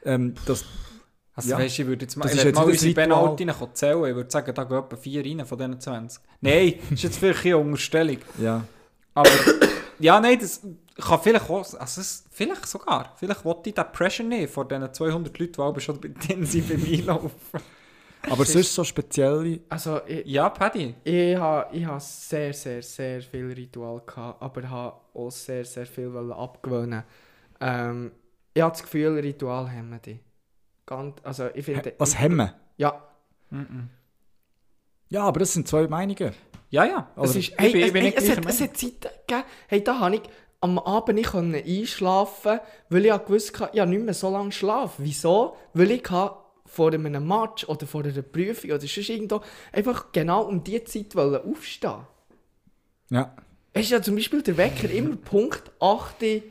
Ähm, 0.06 0.34
das, 0.46 0.64
Also 1.36 1.52
Ja. 1.52 1.60
weißt, 1.60 1.78
ich 1.80 1.86
würde 1.86 2.04
jetzt 2.06 2.16
mal, 2.16 2.24
Das 2.24 2.34
ich 2.34 2.44
jetzt 2.44 2.56
mal 2.56 2.66
unsere. 2.66 2.94
Penalty 2.96 3.46
zählen. 3.74 4.06
Ich 4.10 4.16
würde 4.16 4.32
sagen, 4.32 4.54
da 4.56 4.64
gehen 4.64 4.78
etwa 4.78 4.96
4 4.96 5.24
rein 5.24 5.46
von 5.46 5.58
diesen 5.60 5.80
20. 5.80 6.24
Nein, 6.42 6.74
das 6.82 6.92
ist 6.94 7.04
jetzt 7.04 7.18
vielleicht 7.20 7.46
eine 7.46 7.58
Unterstellung. 7.58 8.18
ja. 8.40 8.64
Aber 9.14 9.30
ja, 10.00 10.20
nein, 10.20 10.38
das 10.40 10.62
kann 11.06 11.20
vielleicht 11.22 11.50
auch, 11.50 11.60
also 11.60 12.02
es, 12.02 12.26
vielleicht 12.32 12.66
sogar, 12.66 13.14
vielleicht 13.18 13.46
wollte 13.46 13.70
ich 13.70 13.76
den 13.76 13.86
Pressure 13.92 14.26
nehmen 14.26 14.48
vor 14.48 14.68
diesen 14.68 14.94
200 14.94 15.38
Leuten, 15.38 15.54
die 15.54 15.62
aber 15.62 15.80
schon 15.80 16.02
bei 16.02 16.08
denen 16.28 16.46
sind 16.46 16.70
beim 16.70 16.84
Einlaufen. 16.84 17.62
Aber 18.30 18.46
sonst 18.46 18.74
so 18.74 18.84
spezielle, 18.84 19.62
Also, 19.70 20.02
ich, 20.06 20.26
Ja, 20.26 20.50
Paddy. 20.50 20.96
ich 21.04 21.38
habe 21.38 21.76
ich 21.76 21.86
ha 21.86 22.00
sehr, 22.00 22.54
sehr, 22.54 22.82
sehr 22.82 23.22
viel 23.22 23.52
Ritual 23.54 24.02
gehabt, 24.06 24.42
aber 24.42 24.70
habe 24.70 24.98
auch 25.14 25.30
sehr, 25.30 25.64
sehr 25.64 25.86
viel 25.86 26.12
abgewöhnen. 26.34 27.04
Ähm, 27.62 28.12
ich 28.54 28.62
habe 28.62 28.72
das 28.72 28.84
Gefühl, 28.84 29.20
Ritual 29.20 29.70
hemmen 29.70 30.00
die. 30.04 30.20
Ganz, 30.86 31.16
also, 31.24 31.50
ich 31.54 31.64
finde... 31.64 31.94
was 31.98 32.20
hemmen? 32.20 32.52
Ja, 32.76 33.08
Mhm. 33.50 33.90
Ja, 35.10 35.24
aber 35.24 35.40
das 35.40 35.54
sind 35.54 35.68
zwei 35.68 35.88
Meinungen. 35.88 36.34
Ja, 36.70 36.84
ja. 36.84 37.10
es, 37.16 37.30
ist, 37.30 37.36
ich 37.38 37.58
hey, 37.58 37.70
ich 37.70 37.86
es, 37.86 37.94
hey, 37.94 38.14
es, 38.16 38.30
hat, 38.30 38.46
es 38.46 38.62
hat 38.62 38.78
Zeiten 38.78 39.08
gegeben, 39.26 39.44
hey, 39.68 39.84
da 39.84 40.00
habe 40.00 40.16
ich 40.16 40.22
am 40.60 40.80
Abend 40.80 41.16
nicht 41.16 41.34
einschlafen 41.36 42.60
weil 42.90 43.06
ich 43.06 43.12
gewusst 43.12 43.60
hatte, 43.60 43.76
ich 43.76 43.80
habe 43.80 43.92
nicht 43.92 44.04
mehr 44.04 44.14
so 44.14 44.30
lange 44.30 44.52
schlafen. 44.52 45.06
Wieso? 45.06 45.56
Weil 45.74 45.92
ich 45.92 46.10
habe 46.10 46.38
vor 46.66 46.92
einem 46.92 47.28
Match 47.28 47.68
oder 47.68 47.88
vor 47.88 48.04
einer 48.04 48.22
Prüfung 48.22 48.72
oder 48.72 48.82
sonst 48.82 49.10
irgendwo 49.10 49.42
einfach 49.72 50.12
genau 50.12 50.44
um 50.44 50.64
diese 50.64 50.84
Zeit 50.84 51.16
wollte 51.16 51.44
aufstehen 51.46 52.06
Ja. 53.10 53.36
Es 53.74 53.84
ist 53.84 53.92
ja 53.92 54.02
zum 54.02 54.16
Beispiel 54.16 54.42
der 54.42 54.58
Wecker 54.58 54.90
immer 54.90 55.16
Punkt 55.16 55.72
8, 55.80 56.42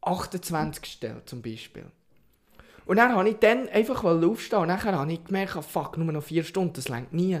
28 0.00 0.82
gestellt, 0.82 1.28
zum 1.28 1.42
Beispiel. 1.42 1.86
Und 2.86 2.96
dann 2.98 3.12
habe 3.12 3.28
ich 3.28 3.36
dann 3.36 3.68
einfach 3.68 4.04
aufstehen 4.04 4.60
und 4.60 4.68
nachher 4.68 4.96
habe 4.96 5.12
ich 5.12 5.24
gemerkt, 5.24 5.64
fuck, 5.64 5.98
nur 5.98 6.12
noch 6.12 6.22
4 6.22 6.44
Stunden, 6.44 6.74
das 6.74 6.88
längt 6.88 7.12
nie. 7.12 7.40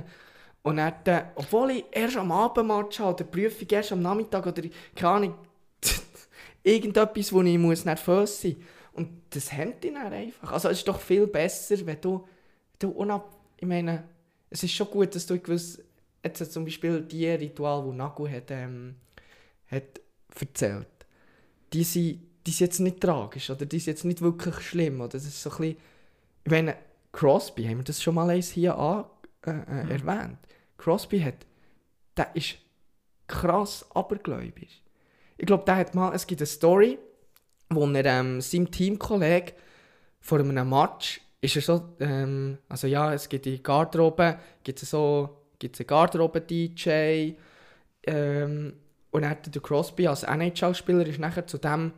Und 0.66 0.78
dann, 0.78 0.94
äh, 1.04 1.26
obwohl 1.36 1.70
ich 1.70 1.84
erst 1.92 2.16
am 2.16 2.32
Abendmatch 2.32 2.98
habe, 2.98 3.14
oder 3.14 3.24
Prüfung 3.24 3.68
erst 3.70 3.92
am 3.92 4.02
Nachmittag 4.02 4.44
oder 4.46 4.62
keine 4.96 5.12
Ahnung, 5.12 5.34
irgendetwas, 6.64 7.32
wo 7.32 7.40
ich 7.42 7.56
muss 7.56 7.84
nervös 7.84 8.42
sein 8.42 8.56
Und 8.92 9.08
das 9.30 9.52
hemmt 9.52 9.84
dich 9.84 9.92
dann 9.92 10.12
einfach. 10.12 10.52
Also 10.52 10.68
es 10.68 10.78
ist 10.78 10.88
doch 10.88 10.98
viel 10.98 11.28
besser, 11.28 11.86
wenn 11.86 12.00
du, 12.00 12.26
du 12.80 12.88
unab... 12.88 13.32
Ich 13.58 13.66
meine, 13.66 14.08
es 14.50 14.64
ist 14.64 14.72
schon 14.72 14.88
gut, 14.88 15.14
dass 15.14 15.24
du 15.26 15.38
gewiss, 15.38 15.80
jetzt 16.24 16.52
zum 16.52 16.64
Beispiel 16.64 17.00
die 17.02 17.28
Ritual, 17.28 17.84
die 17.88 17.96
Nagu 17.96 18.28
hat, 18.28 18.50
ähm, 18.50 18.96
hat 19.70 20.00
erzählt, 20.34 20.88
die 21.72 21.84
sind, 21.84 22.22
die 22.44 22.50
sind 22.50 22.66
jetzt 22.66 22.80
nicht 22.80 23.00
tragisch 23.00 23.50
oder 23.50 23.66
die 23.66 23.78
sind 23.78 23.92
jetzt 23.92 24.04
nicht 24.04 24.20
wirklich 24.20 24.56
schlimm. 24.62 25.00
Oder 25.00 25.10
das 25.10 25.26
ist 25.26 25.40
so 25.40 25.48
ein 25.50 25.58
bisschen, 25.58 25.76
ich 26.42 26.50
meine, 26.50 26.76
Crosby, 27.12 27.66
haben 27.66 27.76
wir 27.76 27.84
das 27.84 28.02
schon 28.02 28.16
mal 28.16 28.30
eins 28.30 28.50
hier 28.50 28.76
an, 28.76 29.04
äh, 29.46 29.50
äh, 29.52 29.92
erwähnt? 29.92 30.38
Crosby 30.78 31.20
hat, 31.20 31.46
der 32.16 32.34
ist 32.34 32.56
krass 33.26 33.86
abergläubisch. 33.94 34.82
Ich 35.38 35.46
glaube, 35.46 35.64
der 35.64 35.76
hat 35.76 35.94
mal, 35.94 36.14
es 36.14 36.26
gibt 36.26 36.40
eine 36.40 36.46
Story, 36.46 36.98
wo 37.70 37.86
er 37.86 38.04
ähm, 38.04 38.40
seinem 38.40 38.70
Teamkollege 38.70 39.52
vor 40.20 40.40
einem 40.40 40.68
Match 40.68 41.20
ist 41.40 41.56
er 41.56 41.62
so, 41.62 41.96
ähm, 42.00 42.58
also 42.68 42.86
ja, 42.86 43.12
es 43.12 43.28
gibt 43.28 43.44
die 43.44 43.62
Garderobe, 43.62 44.38
gibt 44.64 44.82
es 44.82 44.90
so, 44.90 45.44
gibt 45.58 45.78
einen 45.78 45.86
Garderobe-DJ 45.86 47.34
ähm, 48.06 48.72
und 49.10 49.22
dann 49.22 49.30
hat 49.30 49.54
der 49.54 49.62
Crosby 49.62 50.06
als 50.06 50.24
NHL-Spieler 50.24 51.06
ist 51.06 51.18
nachher 51.18 51.46
zu 51.46 51.58
dem 51.58 51.92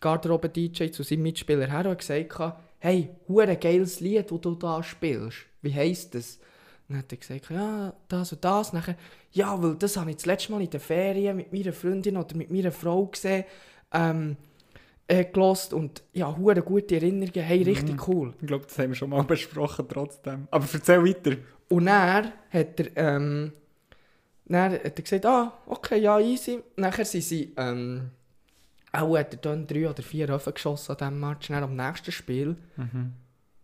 Garderobe-DJ, 0.00 0.90
zu 0.90 1.02
seinem 1.02 1.22
Mitspieler 1.22 1.66
her 1.66 1.88
und 1.88 1.98
gesagt, 1.98 2.56
hey, 2.78 3.08
hure 3.26 3.56
geiles 3.56 4.00
Lied, 4.00 4.30
das 4.30 4.40
du 4.40 4.54
da 4.54 4.82
spielst. 4.82 5.38
Wie 5.62 5.74
heisst 5.74 6.14
das? 6.14 6.38
Dann 6.88 6.98
hat 6.98 7.12
er 7.12 7.18
gesagt, 7.18 7.50
ja, 7.50 7.94
das 8.08 8.32
und 8.32 8.44
das. 8.44 8.72
Nachher, 8.72 8.96
ja, 9.32 9.60
weil 9.62 9.74
das 9.76 9.96
habe 9.96 10.10
ich 10.10 10.16
das 10.16 10.26
letzte 10.26 10.52
Mal 10.52 10.62
in 10.62 10.70
der 10.70 10.80
Ferien 10.80 11.36
mit 11.36 11.52
meiner 11.52 11.72
Freundin 11.72 12.16
oder 12.16 12.36
mit 12.36 12.50
meiner 12.50 12.72
Frau 12.72 13.06
gesehen, 13.06 13.44
ähm, 13.92 14.36
äh, 15.06 15.26
und 15.72 16.02
ja, 16.12 16.34
hure 16.36 16.62
gute 16.62 16.96
Erinnerungen, 16.96 17.42
hey, 17.42 17.62
richtig 17.62 18.08
cool. 18.08 18.32
Ich 18.40 18.46
glaube, 18.46 18.64
das 18.66 18.78
haben 18.78 18.90
wir 18.90 18.94
schon 18.94 19.10
mal 19.10 19.22
besprochen 19.24 19.86
trotzdem. 19.88 20.48
Aber 20.50 20.66
erzähl 20.72 21.04
weiter. 21.04 21.36
Und 21.68 21.86
dann 21.86 22.32
hat 22.50 22.80
er, 22.80 22.96
ähm, 22.96 23.52
dann 24.46 24.72
hat 24.72 24.84
er 24.84 24.90
gesagt, 24.90 25.26
ah, 25.26 25.52
okay, 25.66 25.98
ja, 25.98 26.18
easy. 26.18 26.62
Nachher 26.76 27.04
sind 27.04 27.22
sie, 27.22 27.52
ähm, 27.56 28.10
auch 28.92 29.16
hat 29.16 29.34
er 29.34 29.40
dann 29.40 29.66
drei 29.66 29.88
oder 29.88 30.02
vier 30.02 30.28
Öfen 30.30 30.54
geschossen 30.54 30.92
an 30.92 30.98
diesem 30.98 31.20
Match. 31.20 31.48
Dann 31.48 31.64
am 31.64 31.76
nächsten 31.76 32.12
Spiel 32.12 32.56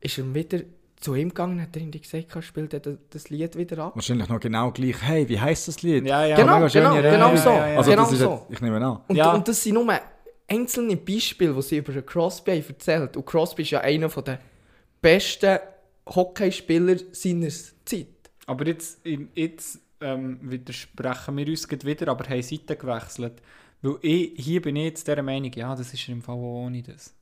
ist 0.01 0.19
er 0.19 0.35
wieder 0.35 0.61
zu 1.01 1.15
ihm 1.15 1.31
gegangen, 1.31 1.61
hat 1.61 1.75
er 1.75 1.83
ihm 1.83 1.91
gesagt, 1.91 2.27
"Komm, 2.31 2.43
spiel 2.43 2.69
dir 2.69 2.81
das, 2.81 3.31
Lied 3.31 3.57
wieder 3.57 3.79
ab. 3.79 3.93
Wahrscheinlich 3.97 4.29
noch 4.29 4.39
genau 4.41 4.71
gleich, 4.71 5.01
hey, 5.03 5.29
wie 5.29 5.41
heisst 5.41 5.67
das 5.69 5.83
Lied? 5.83 6.07
Ja, 6.07 6.25
ja. 6.27 6.37
Genau, 6.37 6.67
genau, 6.69 6.95
ja, 6.97 7.11
genau 7.11 7.31
ja, 7.31 7.37
so. 7.37 7.51
ja, 7.51 7.69
ja. 7.69 7.79
Also 7.79 7.91
genau 7.91 8.03
das 8.03 8.13
ist 8.13 8.19
so. 8.21 8.47
ich 8.51 8.61
nehme 8.61 8.77
an. 8.77 9.01
Und, 9.09 9.17
Ja. 9.17 9.33
und 9.33 9.49
das 9.49 9.63
sind 9.63 9.75
nur 9.75 9.99
einzelne 10.47 10.97
Beispiele, 10.97 11.55
die 11.55 11.63
sie 11.63 11.77
über 11.79 12.03
Crosby 12.03 12.51
haben 12.61 12.69
erzählt 12.69 13.17
Und 13.17 13.25
Crosby 13.25 13.63
ist 13.63 13.71
ja 13.71 13.81
einer 13.81 14.09
der 14.09 14.41
besten 15.01 15.59
Hockeyspieler 16.07 16.97
seiner 17.13 17.49
Zeit. 17.85 18.07
Aber 18.47 18.67
jetzt, 18.67 19.01
jetzt 19.35 19.79
ähm, 20.01 20.39
widersprechen 20.43 21.37
wir 21.37 21.47
uns 21.47 21.69
wieder, 21.85 22.09
aber 22.09 22.29
haben 22.29 22.43
Seiten 22.43 22.79
gewechselt. 22.79 23.41
Weil 23.83 23.97
ich, 24.03 24.33
hier 24.37 24.61
bin 24.61 24.77
ich 24.77 24.85
jetzt 24.85 25.09
der 25.09 25.23
Meinung, 25.23 25.53
ja, 25.55 25.75
das 25.75 25.95
ist 25.95 26.09
im 26.09 26.21
Fall 26.21 26.35
auch 26.35 26.65
ohne 26.67 26.83
das. 26.83 27.15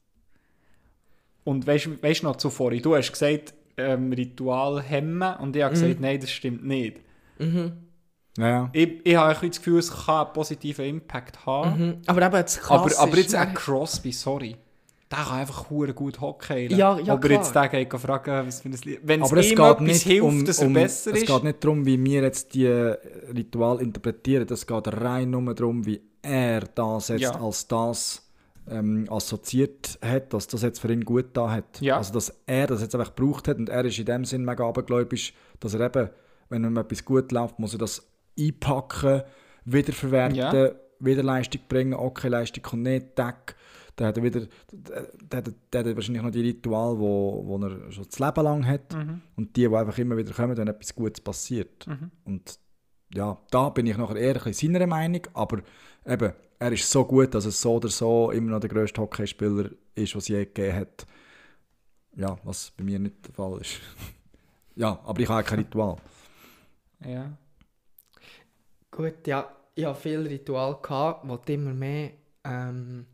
Und 1.44 1.66
weißt 1.66 1.86
du 2.22 2.26
noch 2.26 2.36
zuvor, 2.36 2.72
du 2.72 2.96
hast 2.96 3.12
gesagt, 3.12 3.54
ähm, 3.78 4.12
Ritual 4.12 4.82
hemmen 4.82 5.36
und 5.38 5.56
ich 5.56 5.62
habe 5.62 5.74
gesagt, 5.74 6.00
nein, 6.00 6.20
das 6.20 6.30
stimmt 6.30 6.64
nicht. 6.64 6.98
Ja, 8.36 8.48
ja. 8.48 8.70
Ich, 8.72 9.00
ich 9.04 9.16
habe 9.16 9.36
ein 9.40 9.48
das 9.48 9.58
Gefühl, 9.58 9.78
es 9.78 9.90
kann 9.90 10.26
einen 10.26 10.32
positiven 10.32 10.84
Impact 10.84 11.44
haben. 11.46 11.86
Mhm. 11.86 11.94
Aber 12.06 12.22
eben 12.22 12.32
das 12.32 12.60
Aber, 12.70 12.90
aber 12.98 13.10
ist, 13.12 13.16
jetzt 13.16 13.34
ein 13.34 13.48
ne, 13.48 13.54
Crosby, 13.54 14.12
sorry. 14.12 14.56
Der 15.10 15.18
kann 15.20 15.38
einfach 15.38 15.70
hure 15.70 15.94
gut 15.94 16.20
Hockey. 16.20 16.66
Ja, 16.74 16.98
ja, 16.98 17.14
Ob 17.14 17.24
er 17.24 17.30
jetzt 17.30 17.52
klar. 17.52 17.68
den 17.68 17.88
geht 17.88 18.00
fragen, 18.00 18.46
was 18.46 18.60
für 18.60 18.68
ein 18.68 18.78
Lied. 18.84 19.00
Wenn 19.02 19.22
es 19.22 19.30
Aber 19.30 19.40
es 19.40 19.50
ihm 19.50 19.56
geht 19.56 19.66
etwas 19.66 19.80
nicht 19.80 20.02
hilft, 20.02 20.22
um, 20.22 20.44
dass 20.44 20.58
er 20.58 20.66
um 20.66 20.72
besser 20.74 21.12
es 21.12 21.22
ist. 21.22 21.26
geht 21.26 21.44
nicht 21.44 21.64
darum, 21.64 21.86
wie 21.86 22.04
wir 22.04 22.22
jetzt 22.22 22.54
die 22.54 22.66
Ritual 22.66 23.80
interpretieren. 23.80 24.46
Es 24.50 24.66
geht 24.66 24.88
rein 24.88 25.30
nur 25.30 25.54
darum, 25.54 25.86
wie 25.86 26.00
er 26.20 26.60
das 26.60 27.08
jetzt 27.08 27.22
Ja. 27.22 27.40
als 27.40 27.66
das 27.66 28.27
ähm, 28.70 29.06
assoziiert 29.10 29.98
hat, 30.02 30.32
dass 30.32 30.46
das 30.46 30.62
jetzt 30.62 30.80
für 30.80 30.92
ihn 30.92 31.04
gut 31.04 31.26
da 31.34 31.50
hat. 31.50 31.80
Ja. 31.80 31.96
Also 31.96 32.12
dass 32.12 32.34
er 32.46 32.66
das 32.66 32.80
jetzt 32.82 32.94
einfach 32.94 33.14
gebraucht 33.14 33.48
hat 33.48 33.58
und 33.58 33.68
er 33.68 33.84
ist 33.84 33.98
in 33.98 34.06
dem 34.06 34.24
Sinn 34.24 34.44
mega 34.44 34.66
abergläubisch, 34.68 35.32
dass 35.60 35.74
er 35.74 35.80
eben, 35.86 36.10
wenn 36.48 36.64
ihm 36.64 36.76
etwas 36.76 37.04
gut 37.04 37.32
läuft, 37.32 37.58
muss 37.58 37.72
er 37.74 37.78
das 37.78 38.06
einpacken, 38.38 39.22
wiederverwerten, 39.64 40.36
Ja. 40.36 40.72
wieder 41.00 41.22
Leistung 41.22 41.60
bringen, 41.68 41.94
okay, 41.94 42.28
Leistung 42.28 42.62
kommt 42.62 42.82
nicht, 42.82 43.18
Deck. 43.18 43.54
Dann 43.96 44.08
hat 44.08 44.16
er 44.16 44.22
wieder, 44.22 44.40
der, 44.72 45.42
der, 45.42 45.54
der 45.72 45.84
hat 45.84 45.96
wahrscheinlich 45.96 46.22
noch 46.22 46.30
die 46.30 46.40
Ritual, 46.42 46.98
wo, 47.00 47.42
wo 47.44 47.58
er 47.58 47.90
schon 47.90 48.04
das 48.08 48.18
Leben 48.20 48.44
lang 48.44 48.64
hat. 48.64 48.94
Mhm. 48.94 49.22
Und 49.36 49.56
die, 49.56 49.68
die 49.68 49.74
einfach 49.74 49.98
immer 49.98 50.16
wieder 50.16 50.32
kommen, 50.32 50.56
wenn 50.56 50.68
etwas 50.68 50.94
Gutes 50.94 51.20
passiert. 51.20 51.84
Und 52.24 52.60
ja, 53.14 53.38
da 53.50 53.68
bin 53.70 53.86
ich 53.86 53.96
nachher 53.96 54.16
eher 54.16 54.46
ein 54.46 54.52
seiner 54.52 54.86
Meinung, 54.86 55.22
aber 55.34 55.62
eben, 56.06 56.32
er 56.58 56.72
ist 56.72 56.90
so 56.90 57.04
gut, 57.04 57.34
dass 57.34 57.44
er 57.44 57.52
so 57.52 57.74
oder 57.74 57.88
so 57.88 58.30
immer 58.30 58.52
noch 58.52 58.60
der 58.60 58.68
grösste 58.68 59.00
Hockeyspieler 59.00 59.70
ist, 59.94 60.14
was 60.14 60.24
es 60.24 60.28
je 60.28 60.44
gegeben 60.44 60.76
hat. 60.76 61.06
Ja, 62.16 62.36
was 62.42 62.72
bei 62.76 62.84
mir 62.84 62.98
nicht 62.98 63.26
der 63.26 63.34
Fall 63.34 63.60
ist. 63.60 63.80
ja, 64.74 64.98
aber 65.04 65.20
ich 65.20 65.28
habe 65.28 65.44
kein 65.44 65.60
Ritual. 65.60 65.96
Ja. 67.06 67.32
Gut, 68.90 69.26
ja, 69.26 69.48
ich 69.74 69.84
hatte 69.84 70.00
viele 70.00 70.28
Rituale, 70.28 70.78
gehabt, 70.82 71.24
die 71.24 71.46
du 71.46 71.52
immer 71.52 71.74
mehr 71.74 72.10
ähm, 72.44 73.06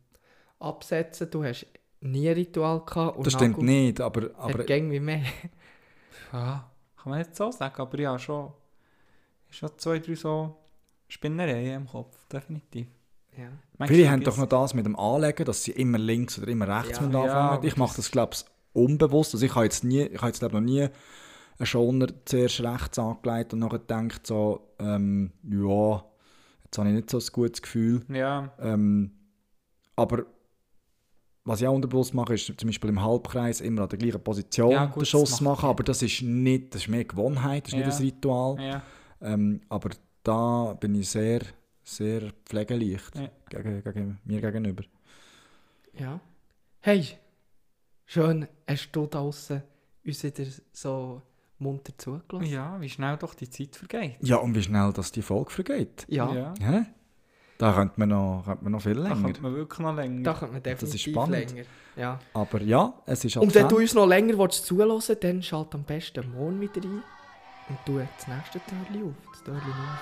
absetzen. 0.59 1.31
Du 1.31 1.45
hast 1.45 1.67
nie 2.01 2.29
ein 2.29 2.35
Ritual 2.35 2.81
gehabt. 2.85 3.19
Und 3.19 3.27
Das 3.27 3.35
stimmt 3.35 3.59
Nagel 3.59 3.65
nicht, 3.65 4.01
aber, 4.01 4.31
aber 4.37 4.69
irgendwie 4.69 5.01
mehr. 5.01 5.25
ja. 6.33 6.71
Kann 6.97 7.11
man 7.11 7.19
nicht 7.19 7.37
so 7.37 7.51
sagen, 7.51 7.79
aber 7.79 8.01
ja, 8.01 8.19
schon, 8.19 8.51
schon 9.55 9.71
zwei, 9.79 9.99
drei 9.99 10.15
so 10.15 10.57
Spinnereien 11.09 11.83
im 11.83 11.87
Kopf, 11.87 12.17
definitiv. 12.29 12.89
Ja. 13.37 13.49
Manchmal 13.79 13.97
viele 13.99 14.11
haben 14.11 14.23
doch 14.23 14.37
noch 14.37 14.47
das 14.49 14.75
mit 14.75 14.87
dem 14.87 14.97
Anlegen, 14.97 15.45
dass 15.45 15.65
sie 15.65 15.73
immer 15.73 15.99
links 15.99 16.39
oder 16.39 16.49
immer 16.49 16.69
rechts 16.69 17.01
Ja. 17.01 17.07
Ja, 17.11 17.21
anfangen. 17.23 17.49
aber 17.59 17.65
ich 17.65 17.77
mache 17.77 17.97
das, 17.97 18.11
glaube 18.11 18.35
ich, 18.35 18.45
unbewusst. 18.73 19.35
Also 19.35 19.45
ich 19.45 19.55
habe 19.55 19.65
jetzt, 19.65 19.83
nie, 19.85 20.03
ich 20.03 20.19
habe 20.19 20.29
jetzt 20.29 20.39
glaube 20.39 20.55
noch 20.55 20.61
nie 20.61 20.83
einen 21.59 21.67
Schoner 21.67 22.07
zuerst 22.25 22.61
rechts 22.61 22.99
angelegt 22.99 23.53
und 23.53 23.61
nachher 23.61 23.79
gedacht 23.81 24.27
so, 24.27 24.75
ähm, 24.79 25.33
ja, 25.49 26.05
jetzt 26.65 26.79
habe 26.79 26.89
ich 26.89 26.95
nicht 26.95 27.11
so 27.11 27.19
ein 27.19 27.25
gutes 27.33 27.63
Gefühl. 27.63 28.05
Ja, 28.09 28.53
Ähm, 28.61 29.13
aber 29.97 30.27
was 31.45 31.61
ich 31.61 31.69
auch 31.69 31.75
unterbewusst 31.75 32.15
mache, 32.15 32.35
ist 32.35 32.47
zum 32.47 32.69
Beispiel 32.69 32.91
im 32.91 33.03
Halbkreis 33.03 33.61
immer 33.61 33.83
an 33.83 33.89
der 33.89 33.99
gleichen 33.99 34.23
Position 34.23 34.71
Ja, 34.71 34.87
gut, 34.87 35.03
den 35.03 35.07
Schuss 35.07 35.41
machen, 35.41 35.69
aber 35.69 35.85
das 35.85 36.03
ist 36.03 36.23
nicht, 36.23 36.75
das 36.75 36.83
ist 36.83 36.89
mehr 36.89 37.05
Gewohnheit, 37.05 37.67
das 37.67 37.73
ist 37.75 37.79
Ja. 37.81 37.87
nicht 37.87 37.99
ein 37.99 38.03
Ritual. 38.05 38.61
ja. 38.61 38.83
Ähm, 39.25 39.61
aber 39.69 39.91
da 40.23 40.75
bin 40.79 40.95
ich 40.95 41.09
sehr, 41.09 41.41
sehr 41.83 42.31
pflegeleicht 42.45 43.15
Ja. 43.17 43.29
gegen, 43.49 43.83
gegen 43.83 44.19
mir 44.25 44.41
gegenüber. 44.41 44.85
ja. 45.99 46.21
Hey, 46.81 47.07
schön 48.05 48.47
hast 48.69 48.91
du 48.93 49.07
da 49.07 49.19
draußen 49.19 49.63
uns 50.05 50.23
wieder 50.23 50.45
so 50.73 51.23
munter 51.59 51.93
zugelassen. 51.97 52.53
Ja, 52.53 52.79
wie 52.81 52.91
schnell 52.91 53.17
doch 53.17 53.33
die 53.35 53.49
Zeit 53.49 53.75
vergeht. 53.77 54.17
Ja, 54.21 54.37
und 54.37 54.55
wie 54.55 54.63
schnell 54.63 54.93
das 54.93 55.11
die 55.13 55.23
Folge 55.23 55.51
vergeht. 55.51 56.05
Ja, 56.09 56.31
ja. 56.61 56.87
Da 57.57 57.73
könnte 57.73 57.95
man 58.01 58.09
noch, 58.11 58.43
könnte 58.45 58.65
man 58.65 58.73
noch 58.73 58.83
viel 58.83 58.95
Da 58.95 59.03
länger. 59.05 59.23
kommt 59.23 59.41
man 59.41 59.55
wirklich 59.55 59.79
noch 59.79 59.95
länger. 59.97 60.23
da 60.25 60.35
könnte 60.35 60.53
man 60.55 60.63
Das 60.63 60.73
ist 60.83 60.93
definitiv 60.93 61.13
spannend. 61.13 61.51
länger. 61.55 61.67
Ja. 61.97 62.19
Aber 62.35 62.61
ja, 62.63 62.93
es 63.07 63.25
ist 63.25 63.37
Und 63.39 63.55
wenn 63.55 63.69
du 63.69 63.77
uns 63.79 63.95
noch 63.95 64.07
länger 64.07 64.37
willst 64.37 64.67
zuhören 64.67 65.01
dann 65.21 65.43
schalt 65.43 65.75
am 65.75 65.85
besten 65.85 66.31
morgen 66.33 66.61
wieder 66.61 66.83
ein 66.83 67.03
und 67.69 67.79
tu 67.87 67.99
das 67.99 68.27
nächste 68.29 68.61
Türchen 68.61 69.09
auf, 69.09 69.15
das 69.33 69.43
Türchen 69.45 69.69
Nummer 69.69 69.99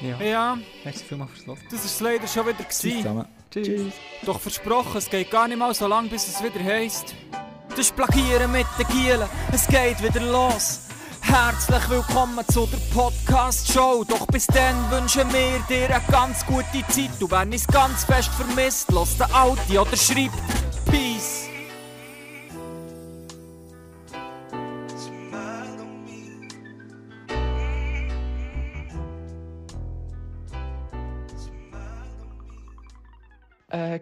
14. 0.00 0.18
Ja. 0.20 0.24
Ja, 0.24 0.58
Merci 0.84 1.04
vielmals 1.04 1.30
fürs 1.32 1.46
Hören. 1.46 1.58
das 1.70 1.78
war 1.80 1.86
es 1.86 2.00
leider 2.00 2.26
schon 2.26 2.46
wieder. 2.46 2.58
Tschüss 2.68 2.80
Gewesen. 2.80 3.02
zusammen. 3.02 3.26
Tschüss. 3.50 3.92
Doch 4.24 4.40
versprochen, 4.40 4.96
es 4.98 5.08
geht 5.10 5.30
gar 5.30 5.46
nicht 5.46 5.58
mal 5.58 5.74
so 5.74 5.86
lang, 5.86 6.08
bis 6.08 6.26
es 6.26 6.42
wieder 6.42 6.62
heisst. 6.64 7.14
Das 7.70 7.78
ist 7.78 7.96
Plagieren 7.96 8.50
mit 8.52 8.66
den 8.78 8.86
Gielen, 8.88 9.28
es 9.52 9.66
geht 9.68 10.02
wieder 10.02 10.20
los. 10.20 10.80
Herzlich 11.20 11.88
willkommen 11.88 12.44
zu 12.48 12.66
der 12.66 12.78
Podcast-Show. 12.92 14.04
Doch 14.04 14.26
bis 14.26 14.46
dann 14.48 14.90
wünschen 14.90 15.32
wir 15.32 15.60
dir 15.68 15.94
eine 15.94 16.04
ganz 16.10 16.44
gute 16.44 16.84
Zeit. 16.88 17.10
Du 17.20 17.30
wenn 17.30 17.52
es 17.52 17.66
ganz 17.66 18.04
fest 18.04 18.30
vermisst, 18.34 18.90
lass 18.90 19.16
den 19.16 19.32
Audi 19.32 19.78
oder 19.78 19.96
schreib 19.96 20.32
Peace. 20.90 21.48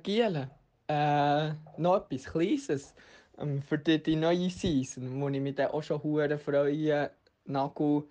Äh, 0.00 0.02
Giele, 0.02 0.50
äh, 0.88 1.50
noch 1.76 1.96
etwas 1.96 2.24
Kleines 2.24 2.94
ähm, 3.38 3.62
für 3.62 3.78
die, 3.78 4.02
die 4.02 4.16
neue 4.16 4.50
Season, 4.50 5.20
wo 5.20 5.28
ich 5.28 5.40
mich 5.40 5.54
dann 5.54 5.70
auch 5.70 5.82
schon 5.82 6.02
hure 6.02 6.38
freue. 6.38 7.10
Nagel, 7.44 8.04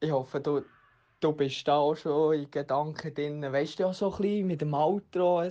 ich 0.00 0.10
hoffe, 0.10 0.40
du, 0.40 0.62
du 1.20 1.32
bist 1.32 1.66
da 1.68 1.76
auch 1.76 1.94
schon 1.94 2.34
in 2.34 2.50
Gedanken 2.50 3.14
drin. 3.14 3.42
Weißt 3.42 3.78
du 3.78 3.84
ja 3.84 3.92
so 3.92 4.12
ein 4.12 4.20
bisschen 4.20 4.46
mit 4.46 4.60
dem 4.60 4.74
Outro 4.74 5.42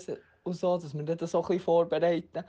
und 0.43 0.55
so, 0.55 0.77
dass 0.77 0.93
wir 0.93 1.03
das 1.03 1.31
so 1.31 1.41
ein 1.41 1.47
bisschen 1.47 1.63
vorbereiten. 1.63 2.43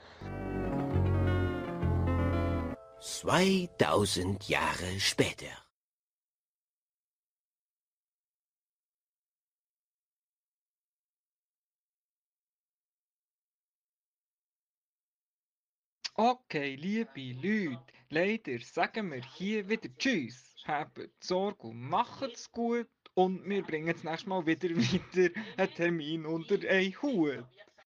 2000 3.01 4.49
Jahre 4.49 4.99
später. 4.99 5.66
Okay, 16.19 16.77
liebe 16.77 17.35
Leute, 17.43 17.79
leider 18.09 18.59
sagen 18.61 19.13
wir 19.13 19.21
hier 19.35 19.69
wieder 19.69 19.91
Tschüss. 19.99 20.57
Habt 20.65 21.11
Sorge 21.21 21.67
und 21.67 21.91
macht's 21.91 22.51
gut. 22.51 22.89
Und 23.13 23.47
wir 23.47 23.63
bringen 23.63 23.93
das 23.93 24.03
nächste 24.03 24.31
Mal 24.31 24.47
wieder 24.47 24.71
wieder 24.71 25.31
einen 25.59 25.75
Termin 25.75 26.25
unter 26.25 26.57
einen 26.71 26.95
Hut. 27.03 27.45